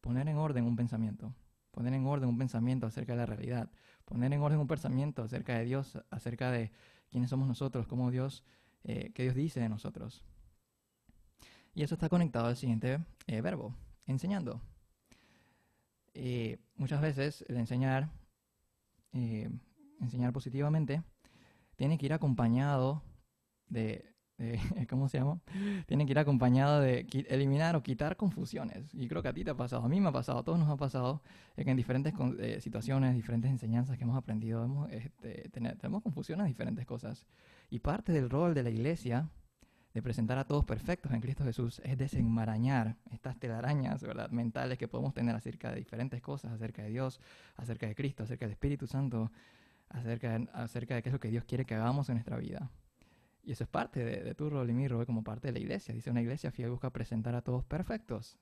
[0.00, 1.34] poner en orden un pensamiento,
[1.70, 3.70] poner en orden un pensamiento acerca de la realidad,
[4.04, 6.70] poner en orden un pensamiento acerca de Dios, acerca de
[7.10, 8.44] quiénes somos nosotros, cómo Dios,
[8.84, 10.22] eh, qué Dios dice de nosotros.
[11.72, 13.74] Y eso está conectado al siguiente eh, verbo,
[14.06, 14.60] enseñando.
[16.76, 18.10] muchas veces el enseñar,
[19.12, 21.02] enseñar positivamente,
[21.76, 23.02] tiene que ir acompañado
[23.68, 24.14] de,
[24.88, 25.40] ¿cómo se llama?
[25.86, 28.92] Tiene que ir acompañado de eliminar o quitar confusiones.
[28.92, 30.58] Y creo que a ti te ha pasado, a mí me ha pasado, a todos
[30.58, 31.22] nos ha pasado,
[31.56, 36.48] que en diferentes eh, situaciones, diferentes enseñanzas que hemos aprendido, hemos, este, tenemos confusiones en
[36.48, 37.26] diferentes cosas.
[37.70, 39.28] Y parte del rol de la iglesia
[39.94, 44.28] de presentar a todos perfectos en Cristo Jesús es desenmarañar estas telarañas ¿verdad?
[44.30, 47.20] mentales que podemos tener acerca de diferentes cosas, acerca de Dios,
[47.56, 49.30] acerca de Cristo, acerca del Espíritu Santo,
[49.88, 52.70] acerca de, acerca de qué es lo que Dios quiere que hagamos en nuestra vida.
[53.42, 55.94] Y eso es parte de, tu rol y mi rol como parte de la iglesia.
[55.94, 58.38] Dice una iglesia fiel busca presentar a todos perfectos.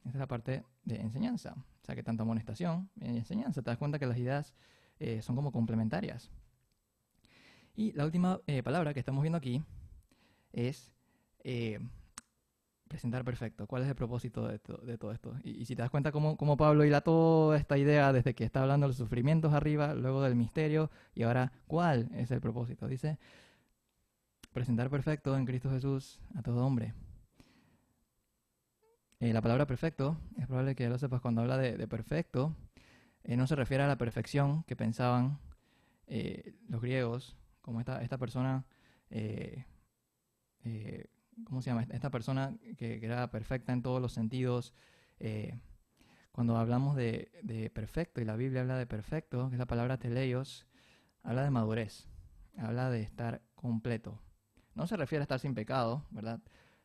[0.00, 1.54] Esa es la parte de enseñanza.
[1.82, 4.54] O sea que tanto amonestación y enseñanza, te das cuenta que las ideas
[4.98, 6.30] eh, son como complementarias.
[7.76, 9.62] Y la última eh, palabra que estamos viendo aquí
[10.52, 10.92] es
[11.44, 11.78] eh,
[12.88, 13.66] presentar perfecto.
[13.66, 15.34] ¿Cuál es el propósito de, todo esto?
[15.42, 18.86] Y, si te das cuenta cómo, Pablo hila toda esta idea desde que está hablando
[18.86, 22.86] de los sufrimientos arriba, luego del misterio, y ahora, ¿cuál es el propósito?
[22.86, 23.18] Dice,
[24.52, 26.94] presentar perfecto en Cristo Jesús a todo hombre.
[29.20, 32.54] Eh, la palabra perfecto, es probable que lo sepas cuando habla de, perfecto,
[33.22, 35.38] eh, no se refiere a la perfección que pensaban
[36.68, 38.66] los griegos, como esta, persona
[39.08, 39.64] eh,
[41.44, 41.86] ¿cómo se llama?
[41.90, 44.74] Esta persona que, era perfecta en todos los sentidos.
[45.18, 45.58] Eh,
[46.32, 50.66] cuando hablamos de, perfecto, y la Biblia habla de perfecto, que es la palabra teleios,
[51.22, 52.08] habla de madurez,
[52.58, 54.20] habla de estar completo.
[54.74, 56.40] No se refiere a estar sin pecado, ¿verdad?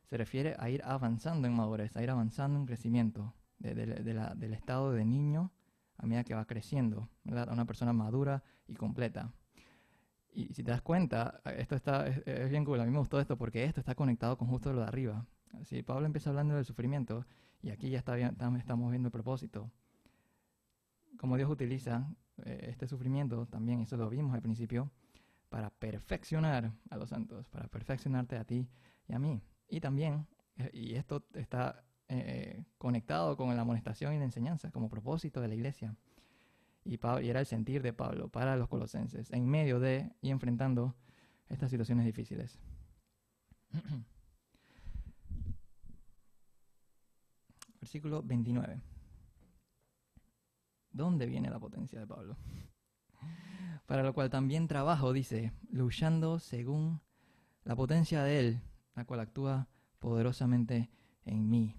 [0.06, 5.04] Se refiere a ir avanzando en madurez, a ir avanzando en crecimiento, del estado de
[5.04, 5.52] niño
[5.98, 7.50] a medida que va creciendo, ¿verdad?
[7.50, 9.34] A una persona madura y completa.
[10.32, 13.38] Y si te das cuenta, esto está, es, bien cool, a mí me gustó esto
[13.38, 15.26] porque esto está conectado con justo lo de arriba.
[15.64, 17.26] Si Pablo empieza hablando del sufrimiento
[17.62, 19.72] y aquí ya está estamos viendo el propósito.
[21.18, 22.08] Como Dios utiliza
[22.46, 24.92] eh, este sufrimiento, también eso lo vimos al principio,
[25.50, 28.70] para perfeccionar a los santos, para perfeccionarte a ti
[29.08, 29.42] y a mí.
[29.68, 30.28] Y también,
[30.58, 35.48] eh, y esto está eh, conectado con la amonestación y la enseñanza como propósito de
[35.48, 35.96] la iglesia
[36.84, 40.96] y, era el sentir de Pablo para los colosenses en medio de y enfrentando
[41.48, 42.60] estas situaciones difíciles.
[47.80, 48.82] Versículo 29.
[50.92, 52.38] ¿Dónde viene la potencia de Pablo?
[53.86, 57.02] Para lo cual también trabajo, dice, luchando según
[57.64, 58.62] la potencia de Él,
[58.96, 59.68] la cual actúa
[60.00, 60.90] poderosamente
[61.26, 61.76] en mí.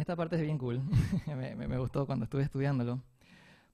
[0.00, 0.80] Esta parte es bien cool,
[1.26, 3.02] me, gustó cuando estuve estudiándolo,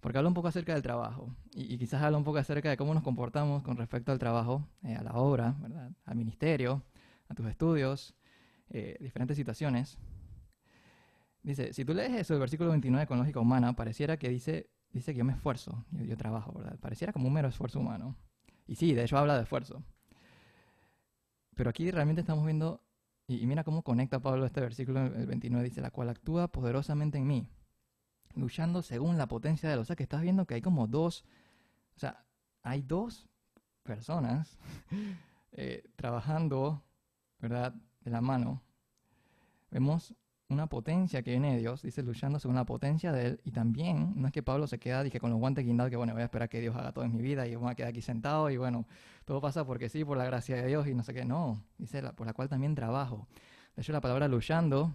[0.01, 2.93] porque habla un poco acerca del trabajo y, quizás habla un poco acerca de cómo
[2.95, 5.93] nos comportamos con respecto al trabajo, eh, a la obra, ¿verdad?
[6.05, 6.83] al ministerio,
[7.29, 8.17] a tus estudios,
[8.71, 10.01] eh, diferentes situaciones.
[11.45, 15.13] Dice, si tú lees eso, el versículo 29 con lógica humana, pareciera que dice, dice
[15.13, 16.77] que yo me esfuerzo, yo, yo trabajo, ¿verdad?
[16.81, 18.17] Pareciera como un mero esfuerzo humano.
[18.67, 19.85] Y sí, de hecho habla de esfuerzo.
[21.55, 22.83] Pero aquí realmente estamos viendo
[23.29, 27.27] y, mira cómo conecta Pablo este versículo, el 29 dice, la cual actúa poderosamente en
[27.27, 27.49] mí,
[28.35, 29.81] luchando según la potencia de él.
[29.81, 31.25] O sea que estás viendo que hay como dos,
[31.97, 32.25] o sea,
[32.63, 33.29] hay dos
[33.83, 34.59] personas
[35.53, 36.83] eh, trabajando,
[37.41, 37.75] ¿verdad?
[38.01, 38.63] De la mano.
[39.71, 40.15] Vemos
[40.49, 44.13] una potencia que viene de Dios, dice luchando según la potencia de Él, y también
[44.17, 46.27] no es que Pablo se queda dije, con los guantes guindados, que bueno, voy a
[46.27, 48.49] esperar que Dios haga todo en mi vida y yo voy a quedar aquí sentado
[48.51, 48.87] y bueno,
[49.25, 52.01] todo pasa porque sí, por la gracia de Dios y no sé qué, no, dice
[52.01, 53.27] la, por la cual también trabajo.
[53.75, 54.95] De hecho, la palabra luchando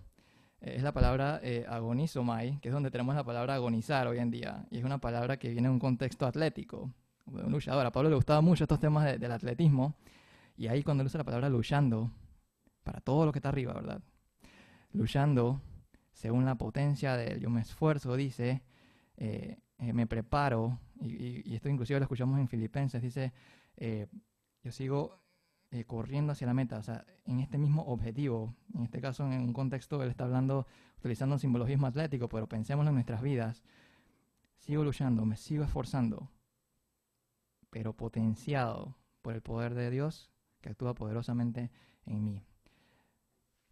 [0.62, 4.32] eh, es la palabra eh, agonizomai, que es donde tenemos la palabra agonizar hoy en
[4.32, 6.92] día, y es una palabra que viene en un contexto atlético,
[7.26, 7.86] de un luchador.
[7.86, 9.96] A Pablo le gustaban mucho estos temas del atletismo,
[10.56, 12.10] y ahí cuando él usa la palabra luchando,
[12.84, 14.02] para todo lo que está arriba, ¿verdad?
[14.94, 15.62] Luchando
[16.14, 17.40] según la potencia de.
[17.40, 18.64] Yo me esfuerzo, dice,
[19.18, 23.34] eh, eh, me preparo, y, esto inclusive lo escuchamos en Filipenses, dice,
[23.78, 24.08] eh,
[24.64, 25.20] yo sigo
[25.88, 28.54] corriendo hacia la meta, o sea, en este mismo objetivo.
[28.74, 30.68] En este caso, en un contexto, él está hablando,
[30.98, 33.64] utilizando un simbologismo atlético, pero pensémoslo en nuestras vidas.
[34.58, 36.30] Sigo luchando, me sigo esforzando,
[37.70, 40.30] pero potenciado por el poder de Dios
[40.60, 41.72] que actúa poderosamente
[42.06, 42.44] en mí.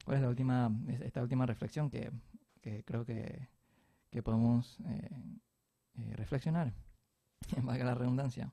[0.10, 0.72] ¿Cuál es la última,
[1.04, 2.12] esta última reflexión que,
[2.84, 3.48] creo que,
[4.24, 5.08] podemos eh,
[6.00, 6.74] eh, reflexionar?
[7.62, 8.52] Valga la redundancia.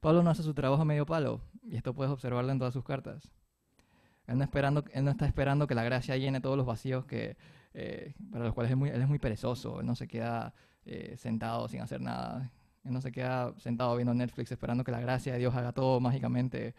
[0.00, 2.84] Pablo no hace su trabajo a medio palo, y esto puedes observarlo en todas sus
[2.84, 3.30] cartas.
[4.26, 7.36] Él no, esperando, él no está esperando que la gracia llene todos los vacíos que,
[7.74, 9.80] eh, para los cuales es muy, él es muy perezoso.
[9.80, 10.54] Él no se queda
[10.86, 12.50] eh, sentado sin hacer nada.
[12.82, 16.00] Él no se queda sentado viendo Netflix esperando que la gracia de Dios haga todo
[16.00, 16.74] mágicamente.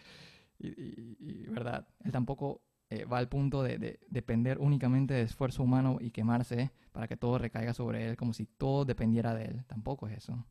[0.58, 6.12] Y, verdad, él tampoco eh, va al punto de, depender únicamente de esfuerzo humano y
[6.12, 9.66] quemarse para que todo recaiga sobre él como si todo dependiera de él.
[9.66, 10.46] Tampoco es eso.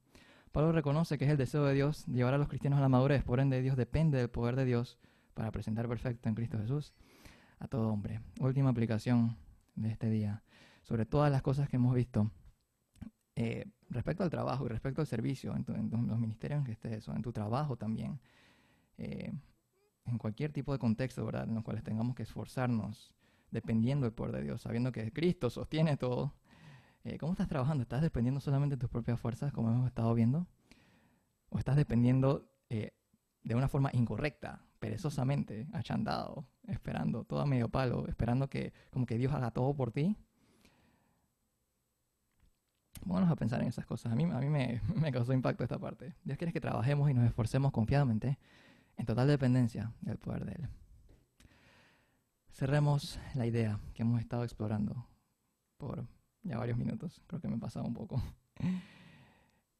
[0.52, 3.24] Pablo reconoce que es el deseo de Dios llevar a los cristianos a la madurez.
[3.24, 4.98] Por ende, Dios depende del poder de Dios
[5.34, 6.94] para presentar perfecto en Cristo Jesús
[7.58, 8.20] a todo hombre.
[8.40, 9.36] Última aplicación
[9.74, 10.42] de este día,
[10.82, 12.30] sobre todas las cosas que hemos visto
[13.36, 17.14] eh, respecto al trabajo y respecto al servicio, en, los ministerios en que estés eso,
[17.14, 18.20] en tu trabajo también,
[18.98, 19.32] eh,
[20.06, 21.48] en cualquier tipo de contexto, ¿verdad?
[21.48, 23.14] En los cuales tengamos que esforzarnos
[23.50, 26.34] dependiendo del poder de Dios, sabiendo que Cristo sostiene todo.
[27.04, 27.82] Eh, ¿Cómo estás trabajando?
[27.82, 30.46] ¿Estás dependiendo solamente de tus propias fuerzas, como hemos estado viendo?
[31.50, 32.50] ¿O estás dependiendo
[33.44, 39.18] de una forma incorrecta, perezosamente, achandado, esperando, todo a medio palo, esperando que como que
[39.18, 40.16] Dios haga todo por ti.
[43.04, 44.12] Vamos a pensar en esas cosas.
[44.12, 46.14] A mí, a mí me, me causó impacto esta parte.
[46.24, 48.38] Dios quiere que trabajemos y nos esforcemos confiadamente
[48.96, 50.68] en total dependencia del poder de Él.
[52.50, 55.06] Cerremos la idea que hemos estado explorando
[55.76, 56.06] por
[56.42, 57.20] ya varios minutos.
[57.26, 58.22] Creo que me he pasado un poco.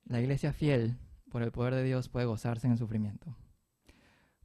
[0.05, 0.99] La iglesia fiel
[1.31, 3.37] por el poder de Dios puede gozarse en el sufrimiento.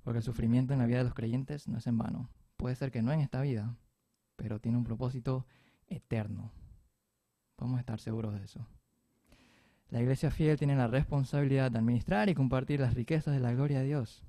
[0.03, 2.29] Porque el sufrimiento en la vida de los creyentes no es en vano.
[2.55, 3.75] Puede ser que no en esta vida,
[4.35, 5.45] pero tiene un propósito
[5.87, 6.51] eterno.
[7.55, 8.65] Podemos estar seguros de eso.
[9.89, 13.79] La iglesia fiel tiene la responsabilidad de administrar y compartir las riquezas de la gloria
[13.79, 14.23] de Dios.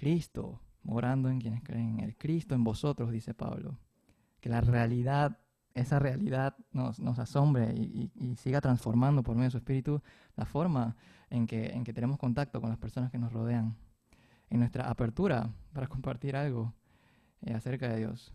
[0.00, 2.16] Cristo, morando en quienes creen en Él.
[2.16, 3.78] Cristo en vosotros, dice Pablo.
[4.40, 5.38] Que la realidad,
[5.74, 10.00] esa realidad nos, asombre y, siga transformando por medio de su Espíritu
[10.36, 10.96] la forma
[11.28, 13.76] en que, en que tenemos contacto con las personas que nos rodean
[14.48, 16.72] en nuestra apertura para compartir algo
[17.42, 18.32] eh, acerca de Dios.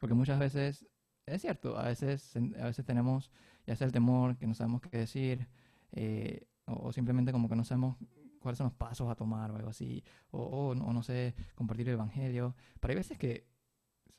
[0.00, 0.88] Porque muchas veces,
[1.24, 3.30] es cierto, a veces, a veces tenemos
[3.64, 5.46] ya sea el temor, que no sabemos qué decir,
[5.92, 7.96] eh, o, simplemente como que no sabemos
[8.40, 12.56] cuáles son los pasos a tomar o algo así, o, no, sé, compartir el Evangelio.
[12.80, 13.46] Pero hay veces que,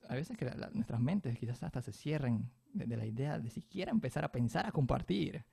[0.08, 3.92] hay veces que nuestras mentes quizás hasta se cierren de, de la idea de siquiera
[3.92, 5.44] empezar a pensar a compartir.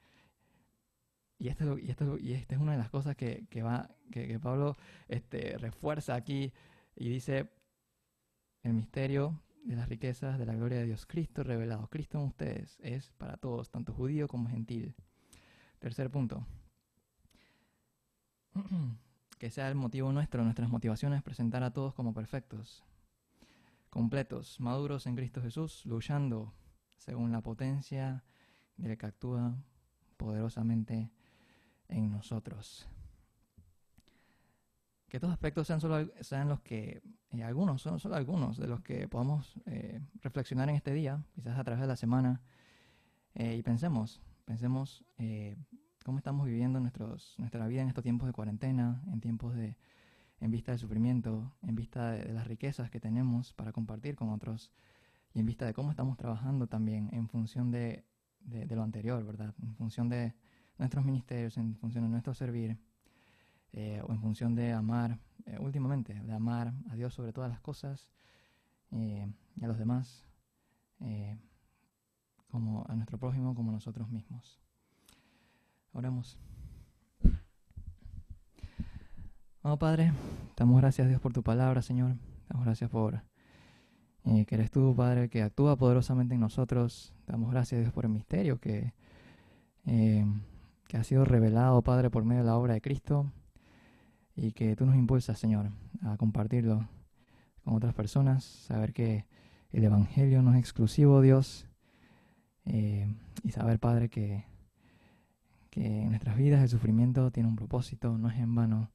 [1.38, 4.38] Y esto, y, esto, y esta es una de las cosas que, que va, que,
[4.40, 6.52] Pablo este, refuerza aquí
[6.96, 7.48] y dice,
[8.64, 12.76] el misterio de las riquezas de la gloria de Dios, Cristo revelado, Cristo en ustedes,
[12.80, 14.96] es para todos, tanto judío como gentil.
[15.78, 16.44] Tercer punto,
[19.38, 22.84] que sea el motivo nuestro, nuestras motivaciones, presentar a todos como perfectos,
[23.90, 26.52] completos, maduros en Cristo Jesús, luchando
[26.96, 28.24] según la potencia
[28.76, 29.56] del que actúa
[30.16, 31.10] poderosamente
[31.88, 32.88] en nosotros.
[35.08, 38.82] Que estos aspectos sean, solo, sean los que, eh, algunos, son solo algunos de los
[38.82, 42.42] que podamos eh, reflexionar en este día, quizás a través de la semana,
[43.34, 45.04] eh, y pensemos, pensemos
[46.08, 49.76] cómo estamos viviendo nuestra vida en estos tiempos de cuarentena, en tiempos de,
[50.40, 54.72] en vista del sufrimiento, en vista de, las riquezas que tenemos para compartir con otros,
[55.34, 58.06] y en vista de cómo estamos trabajando también en función de,
[58.70, 59.54] lo anterior, ¿verdad?
[59.60, 60.34] En función de,
[60.78, 62.78] nuestros ministerios, en función de nuestro servir,
[63.74, 67.60] eh, o en función de amar, eh, últimamente, de amar a Dios sobre todas las
[67.60, 68.08] cosas
[68.92, 70.24] eh, y a los demás,
[72.46, 74.58] como a nuestro prójimo, como a nosotros mismos.
[75.92, 76.38] Oramos.
[79.62, 80.12] Oh Padre,
[80.56, 82.16] damos gracias a Dios por tu palabra, Señor.
[82.48, 83.22] Damos gracias por
[84.46, 87.14] que eres tú, Padre, que actúa poderosamente en nosotros.
[87.26, 88.92] Damos gracias a Dios por el misterio que
[90.88, 93.30] que ha sido revelado, Padre, por medio de la obra de Cristo
[94.34, 95.70] y que tú nos impulsas, Señor,
[96.02, 96.88] a compartirlo
[97.62, 99.26] con otras personas, saber que
[99.70, 101.68] el Evangelio no es exclusivo, Dios,
[102.64, 103.14] eh,
[103.44, 104.46] y saber, Padre, que,
[105.70, 108.90] que en nuestras vidas el sufrimiento tiene un propósito, no es en vano,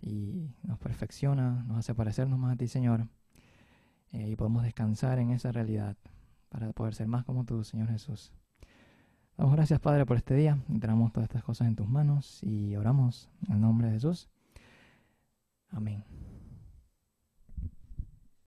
[0.00, 3.06] y nos perfecciona, nos hace parecernos más a ti, Señor,
[4.10, 5.96] eh, y podemos descansar en esa realidad
[6.48, 8.32] para poder ser más como tú, Señor Jesús.
[9.36, 10.58] Damos gracias, Padre, por este día.
[10.68, 14.28] Entramos todas estas cosas en tus manos y oramos en el nombre de Jesús.
[15.70, 16.04] Amén.